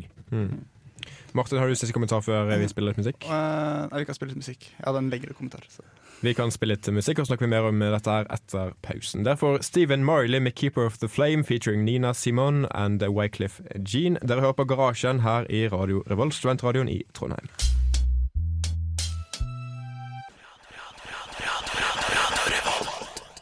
Martin, 1.33 1.57
har 1.57 1.67
du 1.67 1.75
siste 1.75 1.93
kommentar 1.93 2.21
før 2.21 2.47
vi 2.59 2.69
spiller 2.69 2.93
litt 2.93 3.01
musikk? 3.01 3.25
Uh, 3.25 3.89
nei, 3.89 4.03
vi 4.03 4.07
kan 4.07 4.17
spille 4.17 4.33
litt 4.33 4.41
musikk. 4.43 4.69
Jeg 4.69 4.85
hadde 4.85 5.01
en 5.01 5.11
lengre 5.13 5.33
kommentar. 5.33 5.65
Så. 5.69 5.85
Vi 6.23 6.33
kan 6.37 6.53
spille 6.53 6.77
litt 6.77 6.87
musikk, 6.93 7.19
og 7.19 7.27
snakke 7.27 7.49
mer 7.51 7.67
om 7.67 7.81
dette 7.81 8.13
her 8.13 8.29
etter 8.31 8.71
pausen. 8.85 9.25
Derfor 9.25 9.59
Stephen 9.65 10.05
Marley 10.05 10.39
med 10.39 10.55
'Keeper 10.55 10.85
of 10.85 10.97
the 10.99 11.09
Flame' 11.09 11.43
featuring 11.43 11.83
Nina 11.83 12.13
Simon 12.13 12.65
and 12.71 13.03
Wycliffe 13.03 13.63
Jean. 13.75 14.17
Dere 14.21 14.41
hører 14.41 14.59
på 14.61 14.65
Garasjen 14.65 15.19
her 15.19 15.45
i 15.49 15.67
Radio 15.67 16.03
Revolt, 16.09 16.33
studentradioen 16.33 16.89
i 16.89 17.01
Trondheim. 17.13 17.49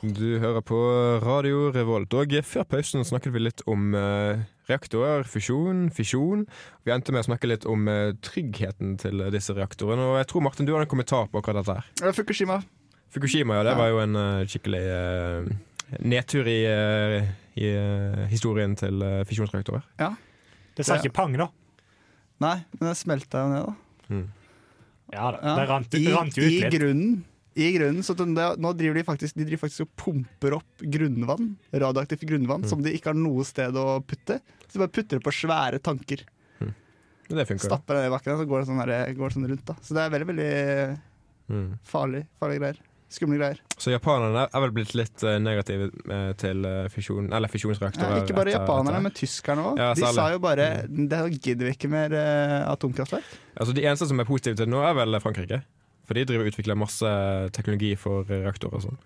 Du 0.01 0.39
hører 0.41 0.63
på 0.65 0.77
Radio 1.21 1.67
Revolt. 1.75 2.13
Og 2.17 2.31
før 2.47 2.65
pausen 2.65 3.03
snakket 3.05 3.35
vi 3.35 3.43
litt 3.43 3.61
om 3.69 3.91
eh, 3.93 4.39
reaktorer, 4.69 5.21
fusjon, 5.29 5.91
fisjon. 5.93 6.47
Vi 6.87 6.93
endte 6.93 7.13
med 7.13 7.21
å 7.21 7.27
snakke 7.29 7.49
litt 7.51 7.67
om 7.69 7.85
eh, 7.91 8.15
tryggheten 8.25 8.95
til 9.01 9.21
disse 9.33 9.53
reaktorene. 9.53 10.01
Og 10.09 10.17
jeg 10.17 10.29
tror 10.31 10.45
Martin, 10.47 10.65
du 10.65 10.73
har 10.73 10.81
en 10.81 10.89
kommentar 10.89 11.29
på 11.29 11.37
akkurat 11.41 11.61
dette 11.61 11.77
her. 11.77 12.13
Fukushima. 12.17 12.57
Fukushima, 13.13 13.59
ja, 13.59 13.67
det 13.67 13.75
Ja. 13.75 13.77
var 13.77 13.91
jo 13.93 14.01
en 14.01 14.17
eh, 14.17 14.41
skikkelig 14.49 14.81
eh, 14.89 15.53
nedtur 16.01 16.49
i, 16.49 16.59
eh, 16.65 17.31
i 17.61 17.69
eh, 17.69 18.25
historien 18.33 18.73
til 18.79 19.05
fisjonsreaktorer. 19.29 19.85
Det 20.77 20.87
sa 20.87 20.97
ikke 20.97 21.13
pang, 21.13 21.37
da. 21.37 21.51
Nei, 22.41 22.57
men 22.79 22.87
det 22.89 22.97
smelta 22.97 23.45
jo 23.45 23.49
ned, 23.53 23.67
da. 23.69 24.21
Ja, 25.11 25.25
da. 25.35 25.39
Ja. 25.45 25.55
Det 25.59 25.65
rant, 25.69 25.93
I, 25.99 26.07
rant 26.15 26.37
jo 26.39 26.47
ut 26.47 26.55
litt. 26.57 26.71
I 26.73 26.77
grunnen. 26.79 27.19
I 27.59 27.71
grunnen, 27.75 28.03
så 28.03 28.13
den, 28.15 28.31
nå 28.33 28.69
driver 28.79 28.95
de 28.95 29.03
faktisk 29.03 29.35
De 29.35 29.43
driver 29.43 29.65
faktisk 29.65 29.81
og 29.83 29.89
pumper 29.99 30.53
opp 30.55 30.83
grunnvann, 30.93 31.49
radioaktivt 31.73 32.23
grunnvann, 32.29 32.63
som 32.69 32.79
de 32.85 32.93
ikke 32.95 33.11
har 33.11 33.17
noe 33.19 33.43
sted 33.43 33.75
å 33.75 33.99
putte. 34.07 34.37
Så 34.67 34.77
de 34.77 34.83
bare 34.85 34.93
putter 34.95 35.19
det 35.19 35.25
på 35.25 35.33
svære 35.35 35.81
tanker. 35.83 36.23
Men 36.61 37.39
det 37.39 37.47
funker. 37.47 37.67
Stapper 37.67 37.95
det 37.99 38.05
i 38.07 38.11
bakken, 38.11 38.37
så 38.39 38.45
går 38.47 38.59
det 38.63 38.67
sånn, 38.67 38.79
her, 38.83 39.13
går 39.15 39.29
det 39.29 39.35
sånn 39.37 39.49
rundt. 39.51 39.65
da 39.67 39.75
Så 39.81 39.95
det 39.95 40.05
er 40.05 40.13
veldig 40.15 40.29
veldig 40.31 40.53
Mm. 41.51 41.77
farlig, 41.83 42.21
farlige 42.39 42.59
greier. 42.61 42.77
Skumle 43.11 43.37
greier. 43.37 43.57
Så 43.77 43.91
japanerne 43.91 44.45
er 44.47 44.61
vel 44.63 44.71
blitt 44.71 44.93
litt 44.95 45.23
eh, 45.27 45.37
negative 45.43 45.89
eh, 46.07 46.31
til 46.39 46.63
eh, 46.63 46.87
fisjon, 46.87 47.27
eller 47.33 47.49
Ja, 47.51 48.21
ikke 48.23 48.35
bare 48.37 48.53
etter 48.53 48.61
japanerne, 48.61 48.95
etter. 48.95 49.03
men 49.03 49.11
tyskerne 49.11 49.65
òg. 49.73 49.77
Ja, 49.81 49.93
de 49.93 50.13
sa 50.15 50.29
jo 50.31 50.39
bare 50.39 50.87
Det 50.87 51.41
gidder 51.43 51.65
vi 51.67 51.73
ikke 51.75 51.89
mer 51.91 52.15
atomkraftverk. 52.71 53.23
Altså, 53.59 53.73
de 53.75 53.81
eneste 53.83 54.07
som 54.07 54.19
er 54.19 54.23
positive 54.23 54.55
til 54.55 54.65
det 54.65 54.71
nå, 54.71 54.79
er 54.87 54.93
vel 54.95 55.19
Frankrike. 55.19 55.59
For 56.12 56.19
de 56.19 56.26
driver 56.28 56.43
og 56.43 56.52
utvikler 56.52 56.76
masse 56.76 57.10
teknologi 57.56 57.93
for 57.95 58.28
reaktorer 58.28 58.82
og 58.82 58.82
sånn. 58.84 58.97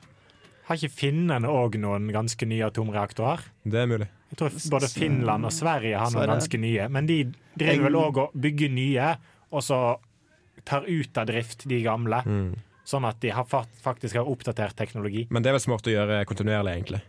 Har 0.65 0.80
ikke 0.80 0.96
finnene 1.04 1.52
òg 1.54 1.76
noen 1.78 2.08
ganske 2.10 2.48
nye 2.50 2.65
atomreaktorer? 2.65 3.44
Det 3.62 3.78
er 3.84 3.91
mulig. 3.91 4.08
Jeg 4.32 4.39
tror 4.39 4.56
både 4.74 4.89
Finland 4.89 5.46
og 5.46 5.54
Sverige 5.54 6.00
har 6.02 6.10
noen 6.15 6.32
ganske 6.34 6.60
nye. 6.63 6.88
Men 6.89 7.06
de 7.06 7.20
driver 7.54 7.86
vel 7.86 7.98
òg 8.00 8.18
og 8.24 8.39
bygger 8.41 8.74
nye, 8.74 9.12
og 9.54 9.62
så 9.62 9.80
tar 10.65 10.89
ut 10.89 11.22
av 11.22 11.30
drift 11.30 11.68
de 11.70 11.84
gamle. 11.86 12.24
Mm. 12.26 12.50
Sånn 12.89 13.06
at 13.06 13.22
de 13.22 13.36
har 13.38 13.46
faktisk 13.46 14.18
har 14.18 14.34
oppdatert 14.34 14.74
teknologi. 14.82 15.28
Men 15.30 15.46
det 15.46 15.54
er 15.54 15.60
vel 15.60 15.65
smart 15.68 15.86
å 15.86 15.94
gjøre 15.94 16.24
kontinuerlig, 16.26 16.74
egentlig. 16.74 17.04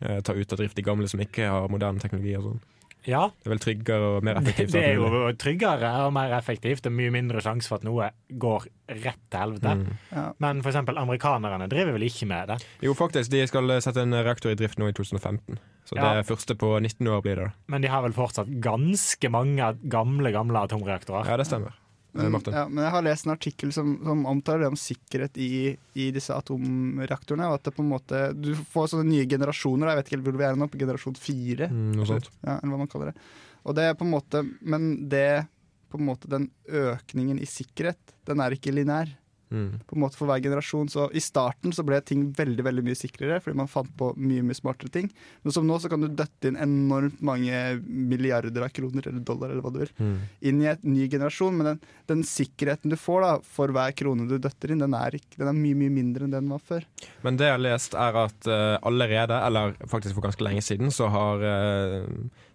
Eh, 0.00 0.22
ta 0.24 0.32
ut 0.32 0.56
av 0.56 0.62
drift 0.64 0.80
de 0.80 0.88
gamle 0.88 1.12
som 1.12 1.20
ikke 1.20 1.52
har 1.52 1.68
moderne 1.68 2.00
teknologi 2.00 2.38
og 2.40 2.48
sånn. 2.48 2.64
Ja, 3.06 3.28
Det 3.38 3.46
er 3.46 3.50
vel 3.54 3.58
tryggere 3.62 4.08
og 4.16 4.24
mer 4.26 4.34
effektivt. 4.40 4.72
det 4.72 4.82
er 4.84 4.94
jo 4.98 5.32
tryggere 5.38 5.90
og 6.06 6.12
mer 6.12 6.32
effektivt. 6.38 6.82
Det 6.82 6.90
er 6.90 6.96
mye 6.98 7.10
mindre 7.14 7.40
sjanse 7.40 7.68
for 7.70 7.76
at 7.76 7.84
noe 7.84 8.10
går 8.38 8.66
rett 8.88 9.20
til 9.30 9.38
helvete. 9.40 9.74
Mm. 9.78 9.96
Ja. 10.12 10.24
Men 10.38 10.62
eksempel 10.62 10.98
amerikanerne 10.98 11.68
driver 11.68 11.92
vel 11.92 12.02
ikke 12.08 12.26
med 12.26 12.48
det. 12.48 12.58
Jo, 12.82 12.94
faktisk. 12.94 13.30
De 13.30 13.46
skal 13.46 13.70
sette 13.80 14.02
en 14.02 14.12
reaktor 14.12 14.50
i 14.50 14.58
drift 14.58 14.78
nå 14.78 14.88
i 14.88 14.92
2015. 14.92 15.58
Så 15.88 15.96
Ja. 15.96 16.14
det 16.18 16.26
første 16.26 16.54
på 16.58 16.74
19 16.80 17.06
år 17.08 17.22
blir 17.22 17.36
det. 17.36 17.52
Men 17.66 17.80
de 17.82 17.88
har 17.88 18.02
vel 18.02 18.12
fortsatt 18.12 18.48
ganske 18.60 19.30
mange 19.30 19.78
gamle 19.88 20.32
gamle 20.32 20.58
atomreaktorer. 20.68 21.26
Ja, 21.26 21.36
det 21.36 21.46
stemmer. 21.46 21.72
Eh, 22.18 22.30
Men, 22.30 22.42
ja, 22.54 22.64
men 22.68 22.84
jeg 22.84 22.92
har 22.94 23.04
lest 23.06 23.26
en 23.26 23.34
artikkel 23.34 23.72
som, 23.74 23.92
som 24.04 24.24
omtaler 24.26 24.64
det 24.66 24.70
om 24.72 24.78
sikkerhet 24.78 25.38
i, 25.38 25.50
i 25.94 26.08
disse 26.14 26.34
atomreaktorene. 26.34 27.48
Og 27.48 27.58
at 27.58 27.68
det 27.68 27.74
på 27.76 27.84
en 27.84 27.92
måte 27.92 28.22
Du 28.38 28.52
får 28.72 28.90
sånne 28.94 29.08
nye 29.10 29.28
generasjoner. 29.30 29.92
Jeg 29.92 30.00
vet 30.00 30.10
ikke 30.10 30.16
helt 30.18 30.26
hvor 30.30 30.40
vi 30.40 30.48
er 30.48 30.58
nå, 30.58 30.68
på 30.72 30.80
generasjon 30.80 31.20
fire. 31.20 31.70
Mm, 31.70 31.92
noe 31.98 32.08
sånt. 32.08 32.30
Ja, 32.42 32.58
eller 32.58 32.74
hva 32.74 32.82
man 32.82 32.90
kaller 32.90 33.12
det. 33.12 33.28
Og 33.68 33.76
det 33.78 33.86
er 33.88 33.96
på 33.98 34.06
en 34.06 34.12
måte 34.14 34.44
Men 34.62 34.90
det 35.10 35.46
på 35.88 35.96
en 36.00 36.04
måte 36.04 36.28
den 36.28 36.50
økningen 36.68 37.38
i 37.40 37.46
sikkerhet, 37.48 38.12
den 38.28 38.42
er 38.44 38.52
ikke 38.52 38.74
linær. 38.76 39.08
Mm. 39.50 39.78
På 39.88 39.96
en 39.96 40.02
måte 40.02 40.18
for 40.18 40.28
hver 40.28 40.42
generasjon 40.44 40.90
Så 40.92 41.06
I 41.16 41.22
starten 41.24 41.72
så 41.72 41.80
ble 41.86 42.00
ting 42.04 42.26
veldig 42.36 42.64
veldig 42.66 42.82
mye 42.84 42.98
sikrere, 42.98 43.38
fordi 43.40 43.56
man 43.56 43.70
fant 43.70 43.88
på 43.96 44.10
mye 44.20 44.44
mye 44.44 44.56
smartere 44.58 44.92
ting. 44.92 45.08
Men 45.42 45.54
som 45.56 45.66
nå 45.66 45.78
så 45.80 45.88
kan 45.88 46.02
du 46.04 46.08
døtte 46.12 46.50
inn 46.50 46.58
enormt 46.60 47.22
mange 47.24 47.56
milliarder 47.88 48.66
av 48.66 48.72
kroner 48.76 49.08
eller 49.08 49.24
dollar 49.24 49.50
eller 49.54 49.64
hva 49.64 49.72
du 49.72 49.78
vil, 49.84 49.92
Mm. 49.98 50.18
inn 50.50 50.62
i 50.62 50.66
et 50.70 50.84
ny 50.84 51.08
generasjon. 51.08 51.56
Men 51.56 51.66
den, 51.70 51.80
den 52.06 52.22
sikkerheten 52.28 52.90
du 52.92 52.96
får 53.00 53.20
da 53.24 53.32
for 53.42 53.72
hver 53.74 53.94
krone 53.96 54.28
du 54.28 54.36
døtter 54.38 54.72
inn, 54.72 54.82
den 54.84 54.94
er, 54.94 55.16
ikke, 55.16 55.38
den 55.38 55.48
er 55.48 55.56
mye 55.56 55.78
mye 55.80 55.94
mindre 55.96 56.24
enn 56.28 56.34
den 56.36 56.48
var 56.52 56.60
før. 56.60 56.84
Men 57.24 57.36
det 57.40 57.48
jeg 57.48 57.56
har 57.56 57.64
lest, 57.64 57.94
er 57.94 58.20
at 58.24 58.48
uh, 58.50 58.76
allerede, 58.82 59.38
eller 59.48 59.74
faktisk 59.88 60.14
for 60.18 60.28
ganske 60.28 60.44
lenge 60.44 60.62
siden, 60.64 60.92
så 60.94 61.08
har 61.12 61.42
eh, 61.42 62.04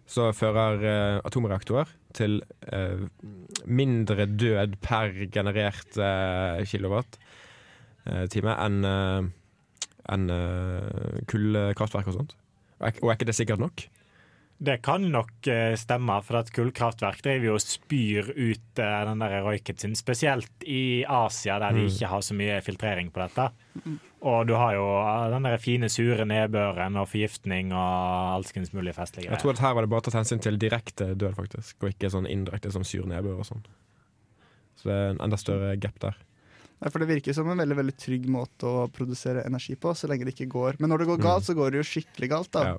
så 0.10 0.32
fører 0.36 0.84
eh, 0.84 1.20
atomreaktorer 1.26 1.90
til 2.14 2.42
eh, 2.70 3.06
mindre 3.66 4.26
død 4.30 4.76
per 4.84 5.14
generert 5.34 5.98
uh, 5.98 6.60
kilowatt-time 6.68 8.54
enn 8.54 8.84
eh, 8.86 9.32
enn, 10.12 10.30
eh, 10.34 11.20
kullkraftverk 11.32 12.10
og 12.12 12.18
sånt. 12.18 12.36
Og 12.84 13.08
er 13.08 13.16
ikke 13.16 13.30
det 13.30 13.38
sikkert 13.38 13.62
nok? 13.64 13.86
Det 14.64 14.78
kan 14.82 15.04
nok 15.12 15.48
eh, 15.52 15.74
stemme, 15.76 16.16
for 16.24 16.38
at 16.40 16.52
kullkraftverk 16.56 17.20
driver 17.26 17.50
jo 17.50 17.56
og 17.58 17.64
spyr 17.66 18.30
ut 18.32 18.80
eh, 18.80 19.00
den 19.10 19.20
der 19.20 19.42
røyken 19.44 19.78
sin. 19.82 19.96
Spesielt 20.00 20.64
i 20.64 21.04
Asia, 21.04 21.58
der 21.60 21.74
de 21.76 21.84
Mm. 21.84 21.90
ikke 21.92 22.08
har 22.08 22.22
så 22.24 22.34
mye 22.40 22.62
filtrering 22.64 23.12
på 23.12 23.20
dette. 23.26 23.50
Og 24.24 24.48
du 24.48 24.54
har 24.56 24.74
jo 24.78 24.86
eh, 25.04 25.30
den 25.36 25.44
der 25.44 25.58
fine, 25.60 25.90
sure 25.92 26.24
nedbøren 26.26 26.96
og 26.96 27.10
forgiftning 27.12 27.74
og 27.76 28.38
alskens 28.40 28.72
mulige 28.74 28.96
festlige 28.96 29.28
greier. 29.28 29.36
Jeg 29.36 29.44
tror 29.44 29.52
at 29.58 29.60
her 29.66 29.74
var 29.76 29.82
det 29.84 29.90
bare 29.92 30.02
tatt 30.08 30.14
hensyn 30.22 30.40
til 30.40 30.58
direkte 30.58 31.10
død, 31.14 31.36
faktisk, 31.36 31.76
og 31.84 31.92
ikke 31.92 32.10
sånn 32.16 32.30
indirekte 32.32 32.72
som 32.72 32.84
sur 32.88 33.04
nedbør 33.06 33.44
og 33.44 33.50
sånn. 33.52 33.66
Så 34.80 34.88
det 34.88 34.96
er 34.96 35.10
en 35.18 35.20
enda 35.28 35.38
større 35.38 35.76
gap 35.78 36.00
der. 36.00 36.16
For 36.90 37.00
Det 37.00 37.08
virker 37.08 37.34
som 37.36 37.48
en 37.52 37.58
veldig 37.60 37.76
veldig 37.80 37.94
trygg 38.00 38.26
måte 38.28 38.68
å 38.68 38.88
produsere 38.92 39.44
energi 39.48 39.76
på, 39.76 39.92
så 39.96 40.08
lenge 40.08 40.26
det 40.28 40.34
ikke 40.36 40.50
går. 40.52 40.80
Men 40.80 40.90
når 40.92 41.00
det 41.04 41.08
går 41.08 41.18
Mm. 41.20 41.24
galt, 41.24 41.44
så 41.48 41.54
går 41.56 41.72
det 41.72 41.84
jo 41.84 41.90
skikkelig 41.92 42.30
galt. 42.30 42.52
da 42.52 42.64
Ja. 42.64 42.78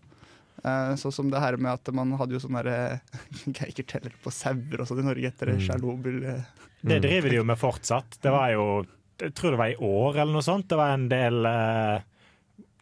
Eh, 0.65 0.95
Sånn 0.97 1.13
som 1.13 1.29
det 1.31 1.41
her 1.43 1.57
med 1.61 1.73
at 1.73 1.93
man 1.95 2.13
hadde 2.17 2.33
jo 2.39 2.41
sånne 2.41 2.63
geikerteller 3.59 4.15
på 4.25 4.33
sauer 4.33 4.81
og 4.81 4.89
sånn 4.89 5.03
i 5.03 5.09
Norge 5.11 5.29
etter 5.31 5.53
Mm. 5.53 5.61
Tsjernobyl. 5.61 6.25
eh. 6.25 6.45
Det 6.85 6.99
Mm. 7.01 7.03
driver 7.03 7.29
de 7.31 7.37
jo 7.37 7.45
med 7.45 7.59
fortsatt. 7.59 8.19
Det 8.21 8.31
var 8.33 8.51
jo 8.53 8.87
Jeg 9.21 9.33
tror 9.35 9.51
det 9.53 9.59
var 9.59 9.69
i 9.71 9.77
år 9.79 10.17
eller 10.19 10.33
noe 10.33 10.43
sånt. 10.43 10.67
Det 10.69 10.77
var 10.77 10.91
en 10.95 11.09
del 11.09 11.47
eh, 11.47 12.01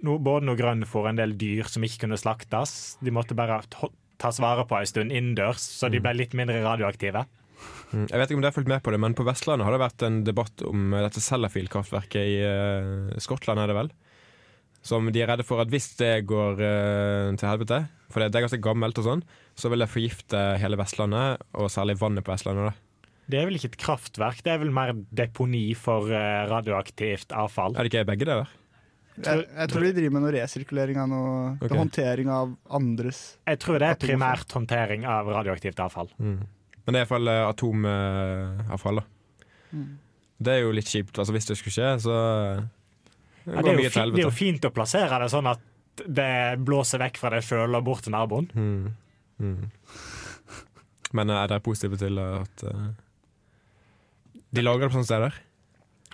no, 0.03 0.19
Både 0.19 0.45
noe 0.47 0.57
grønnfôr 0.57 1.09
en 1.11 1.17
del 1.17 1.35
dyr 1.37 1.65
som 1.69 1.83
ikke 1.83 2.01
kunne 2.07 2.17
slaktes. 2.17 2.97
De 3.03 3.11
måtte 3.11 3.37
bare 3.37 3.61
ta- 3.69 3.91
tas 4.19 4.39
vare 4.41 4.65
på 4.65 4.79
en 4.79 4.87
stund 4.87 5.11
innendørs, 5.13 5.59
så 5.61 5.91
de 5.91 5.99
ble 6.01 6.15
litt 6.15 6.33
mindre 6.33 6.63
radioaktive. 6.65 7.27
Mm. 7.93 8.09
Jeg 8.09 8.19
vet 8.19 8.31
ikke 8.31 8.35
om 8.37 8.41
dere 8.41 8.51
har 8.51 8.57
fulgt 8.63 8.69
med 8.69 8.83
på 8.83 8.91
det, 8.93 9.01
men 9.01 9.15
på 9.15 9.25
Vestlandet 9.27 9.65
har 9.67 9.73
det 9.77 9.81
vært 9.83 10.03
en 10.07 10.25
debatt 10.25 10.63
om 10.67 10.91
dette 10.91 11.21
Sellafield-kraftverket 11.21 12.25
i 13.15 13.19
Skottland, 13.21 13.59
er 13.61 13.67
det 13.67 13.77
vel? 13.77 13.91
Som 14.83 15.07
de 15.15 15.23
er 15.23 15.31
redde 15.31 15.47
for 15.47 15.63
at 15.63 15.71
hvis 15.71 15.93
det 16.01 16.25
går 16.27 16.59
uh, 16.59 17.35
til 17.39 17.49
helvete, 17.49 17.85
for 18.13 18.23
det, 18.23 18.33
det 18.33 18.41
er 18.41 18.47
ganske 18.49 18.63
gammelt 18.65 18.99
og 18.99 19.07
sånn, 19.07 19.27
så 19.59 19.71
vil 19.73 19.85
det 19.85 19.91
forgifte 19.93 20.41
hele 20.61 20.79
Vestlandet, 20.81 21.45
og 21.55 21.71
særlig 21.73 22.01
vannet 22.01 22.27
på 22.27 22.35
Vestlandet. 22.35 22.73
da. 22.73 23.13
Det 23.33 23.39
er 23.39 23.47
vel 23.49 23.57
ikke 23.57 23.71
et 23.71 23.79
kraftverk, 23.81 24.43
det 24.45 24.51
er 24.53 24.59
vel 24.61 24.73
mer 24.75 24.91
deponi 25.15 25.69
for 25.79 26.11
uh, 26.11 26.43
radioaktivt 26.51 27.33
avfall. 27.37 27.79
Er 27.79 27.87
det 27.87 27.93
ikke 27.93 28.11
begge 28.11 28.29
deler? 28.29 28.51
Jeg, 29.13 29.45
jeg 29.45 29.69
tror 29.69 29.85
de 29.85 29.93
driver 29.93 30.15
med 30.15 30.23
noe 30.25 30.33
resirkulering 30.35 30.99
av 31.03 31.09
noe 31.11 31.33
okay. 31.59 31.77
håndtering 31.77 32.31
av 32.33 32.55
andres 32.73 33.19
Jeg 33.45 33.59
tror 33.61 33.77
det 33.83 33.91
er 33.93 33.99
primært 34.01 34.55
håndtering 34.57 35.05
av 35.05 35.29
radioaktivt 35.29 35.83
avfall. 35.85 36.09
Mm. 36.17 36.39
Men 36.83 36.97
det 36.97 36.99
er 36.99 37.05
iallfall 37.05 37.31
uh, 37.31 37.41
atomavfall, 37.51 39.03
da. 39.03 39.49
Mm. 39.73 39.91
Det 40.43 40.55
er 40.57 40.65
jo 40.65 40.73
litt 40.75 40.89
kjipt. 40.91 41.19
altså 41.21 41.35
Hvis 41.37 41.47
det 41.51 41.59
skulle 41.61 41.77
skje, 41.77 41.91
så 42.03 42.17
uh, 42.17 42.65
Ja, 43.47 43.63
det, 43.63 43.73
er 43.73 43.81
jo 43.83 43.91
fi, 43.91 44.07
det 44.13 44.23
er 44.23 44.27
jo 44.29 44.35
fint 44.35 44.67
å 44.69 44.73
plassere 44.75 45.19
det 45.23 45.31
sånn 45.33 45.49
at 45.51 45.63
det 46.07 46.33
blåser 46.65 47.03
vekk 47.03 47.19
fra 47.21 47.31
deg 47.35 47.45
sjøl 47.45 47.77
og 47.77 47.85
bort 47.85 48.05
til 48.07 48.15
naboen. 48.15 48.49
Mm. 48.55 48.93
Mm. 49.43 49.71
Men 51.13 51.33
uh, 51.33 51.43
er 51.43 51.51
dere 51.53 51.65
positive 51.65 51.99
til 52.01 52.21
at 52.23 52.65
uh, 52.65 52.91
de 54.53 54.65
lager 54.65 54.87
det 54.87 54.93
på 54.93 54.99
sånne 54.99 55.11
steder? 55.11 55.41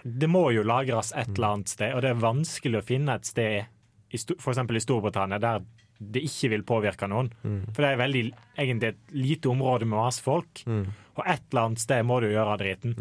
Det 0.03 0.31
må 0.31 0.49
jo 0.55 0.65
lagres 0.67 1.13
et 1.13 1.31
eller 1.35 1.57
annet 1.57 1.73
sted, 1.75 1.95
og 1.95 2.03
det 2.05 2.13
er 2.13 2.23
vanskelig 2.23 2.81
å 2.81 2.87
finne 2.87 3.19
et 3.19 3.29
sted, 3.29 3.69
f.eks. 4.15 4.63
I 4.63 4.83
Storbritannia, 4.83 5.41
der 5.43 5.65
det 5.99 6.23
ikke 6.23 6.53
vil 6.53 6.63
påvirke 6.63 7.09
noen. 7.11 7.33
Mm. 7.43 7.63
For 7.75 7.83
det 7.83 7.89
er 7.91 7.99
veldig, 7.99 8.23
egentlig 8.55 8.93
et 8.93 9.17
lite 9.19 9.51
område 9.51 9.89
med 9.89 9.99
masse 9.99 10.23
folk, 10.23 10.63
Mm. 10.67 10.85
og 11.19 11.25
et 11.27 11.43
eller 11.51 11.65
annet 11.65 11.83
sted 11.83 12.07
må 12.07 12.21
du 12.23 12.29
gjøre 12.31 12.59
driten. 12.61 12.95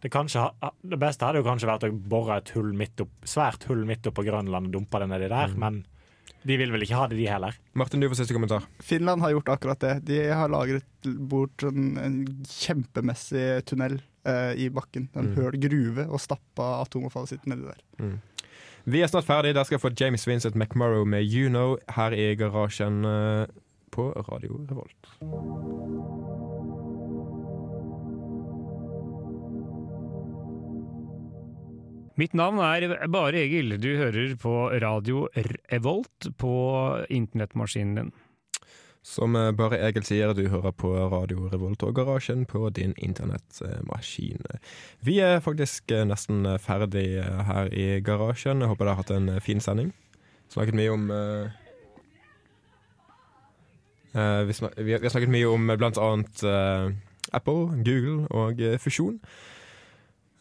Mm. 0.00 0.02
Det, 0.02 0.10
kanskje, 0.10 0.40
ha- 0.40 0.72
det 0.82 0.98
beste 0.98 1.26
hadde 1.26 1.42
jo 1.42 1.44
kanskje 1.44 1.68
vært 1.68 1.84
å 1.84 1.92
bore 2.08 2.36
et 2.40 2.48
hull 2.56 2.72
midt 2.72 3.00
opp, 3.04 3.10
svært 3.28 3.64
hull 3.68 3.84
midt 3.84 4.06
opp 4.08 4.14
på 4.16 4.24
Grønland 4.24 4.66
og 4.70 4.72
dumpe 4.72 4.98
det 4.98 5.08
nedi 5.12 5.28
der, 5.28 5.48
Mm. 5.52 5.58
men 5.58 5.82
De 6.42 6.56
vil 6.56 6.70
vel 6.72 6.80
ikke 6.80 6.96
ha 6.96 7.06
det, 7.06 7.18
de 7.18 7.26
heller? 7.28 7.52
Martin, 7.74 8.00
du 8.00 8.08
får 8.08 8.16
siste 8.16 8.32
kommentar. 8.32 8.62
Finland 8.80 9.20
har 9.20 9.30
gjort 9.34 9.50
akkurat 9.52 9.78
det. 9.78 10.04
De 10.06 10.22
har 10.32 10.48
lagret 10.48 10.84
bort 11.28 11.62
en, 11.68 11.98
en 11.98 12.24
kjempemessig 12.48 13.62
tunnel 13.66 14.00
eh, 14.24 14.54
i 14.56 14.70
bakken. 14.70 15.10
En 15.14 15.28
Mm. 15.28 15.36
høl 15.36 15.58
gruve, 15.60 16.08
og 16.08 16.18
stappa 16.18 16.80
atomavfallet 16.80 17.28
sitt 17.28 17.44
nedi 17.46 17.68
der. 17.68 18.16
Vi 18.86 19.02
er 19.02 19.08
snart 19.12 19.26
ferdig. 19.28 19.52
Der 19.54 19.64
skal 19.64 19.76
jeg 19.78 19.82
få 19.84 19.92
James 20.00 20.24
Vincent 20.26 20.54
McMorrow 20.56 21.04
med 21.04 21.28
You 21.28 21.50
Know 21.50 21.76
her 21.90 22.10
i 22.16 22.34
garasjen 22.36 23.04
eh, 23.04 23.46
på 23.92 24.08
Radio 24.30 24.64
Revolt. 24.70 26.19
Mitt 32.18 32.34
navn 32.36 32.58
er 32.60 33.06
Bare 33.08 33.38
Egil. 33.44 33.76
Du 33.80 33.90
hører 33.96 34.34
på 34.40 34.52
radio 34.82 35.26
Revolt 35.70 36.26
på 36.40 36.50
internettmaskinen 37.08 37.94
din. 38.00 38.10
Som 39.06 39.32
eh, 39.38 39.48
bare 39.56 39.78
Egil 39.86 40.04
sier, 40.04 40.34
du 40.36 40.42
hører 40.52 40.74
på 40.76 40.90
Radio 41.08 41.46
Revolt 41.48 41.80
og 41.86 41.94
Garasjen 41.96 42.42
på 42.50 42.66
din 42.76 42.92
internettmaskin. 43.00 44.42
Vi 45.06 45.14
er 45.24 45.40
faktisk 45.40 45.90
eh, 45.96 46.04
nesten 46.04 46.44
ferdig 46.60 47.06
eh, 47.22 47.40
her 47.48 47.70
i 47.72 47.86
garasjen. 48.04 48.60
Jeg 48.60 48.68
håper 48.74 48.84
dere 48.90 48.98
har 48.98 49.00
hatt 49.00 49.14
en 49.16 49.30
fin 49.40 49.62
sending. 49.64 49.94
Snakket 50.52 50.74
mye 50.76 50.90
om 50.92 51.06
uh, 51.14 51.46
vi, 54.48 54.52
snak, 54.58 54.74
vi, 54.82 54.92
har- 54.96 55.06
snakket 55.14 55.30
mye 55.30 55.46
om 55.48 55.70
blant 55.78 55.96
annet 56.02 56.42
uh, 56.42 56.90
Apple, 57.38 57.78
Google 57.86 58.26
og 58.34 58.58
fusjon. 58.82 59.20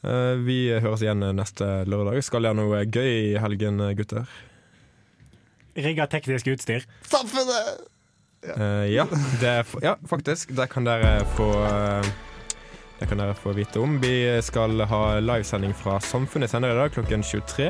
Eh, 0.04 0.36
vi 0.48 0.60
høres 0.80 1.02
igjen 1.04 1.24
eh, 1.28 1.34
neste 1.36 1.66
lørdag. 1.90 2.22
Skal 2.24 2.46
dere 2.48 2.56
noe 2.56 2.86
gøy 2.88 3.10
i 3.34 3.38
helgen, 3.44 3.82
eh, 3.84 3.96
gutter? 4.00 4.30
Rigga 5.80 6.08
teknisk 6.12 6.48
utstyr. 6.54 6.86
Samfunnet! 7.08 7.86
Eh, 8.56 8.86
ja, 8.94 9.04
det 9.42 9.50
er, 9.60 9.74
ja, 9.84 9.98
faktisk. 10.08 10.54
Det 10.56 10.70
kan 10.72 10.88
dere 10.88 11.20
få 11.36 11.50
Det 13.00 13.08
kan 13.08 13.20
dere 13.22 13.36
få 13.36 13.54
vite 13.56 13.80
om. 13.80 13.94
Vi 14.04 14.12
skal 14.44 14.82
ha 14.92 15.02
livesending 15.24 15.72
fra 15.76 16.00
Samfunnet 16.04 16.52
senere 16.52 16.74
i 16.76 16.80
dag 16.82 16.92
klokken 16.92 17.24
23. 17.24 17.70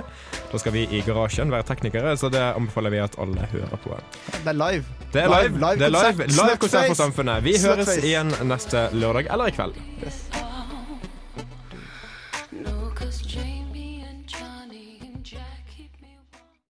Da 0.50 0.58
skal 0.62 0.74
vi 0.74 0.88
i 0.90 1.04
garasjen 1.06 1.52
være 1.54 1.68
teknikere, 1.70 2.16
så 2.18 2.32
det 2.34 2.42
anbefaler 2.42 2.90
vi 2.96 3.02
at 3.04 3.18
alle 3.22 3.46
hører 3.52 3.78
på. 3.84 3.94
Det 4.40 4.50
er 4.50 4.58
live. 4.58 4.86
Det 5.14 5.22
er 5.22 5.30
live. 5.30 5.54
Live- 5.54 5.62
live 5.62 5.78
det 5.78 5.86
er 5.86 5.94
live, 5.94 6.18
konsert. 6.18 6.38
live 6.42 6.58
konsert 6.66 6.88
for 6.94 7.02
Samfunnet. 7.04 7.44
Vi 7.46 7.58
høres 7.62 7.94
igjen 8.02 8.34
neste 8.50 8.88
lørdag 8.98 9.30
eller 9.30 9.54
i 9.54 9.58
kveld. 9.60 9.78
Yes. 10.02 10.24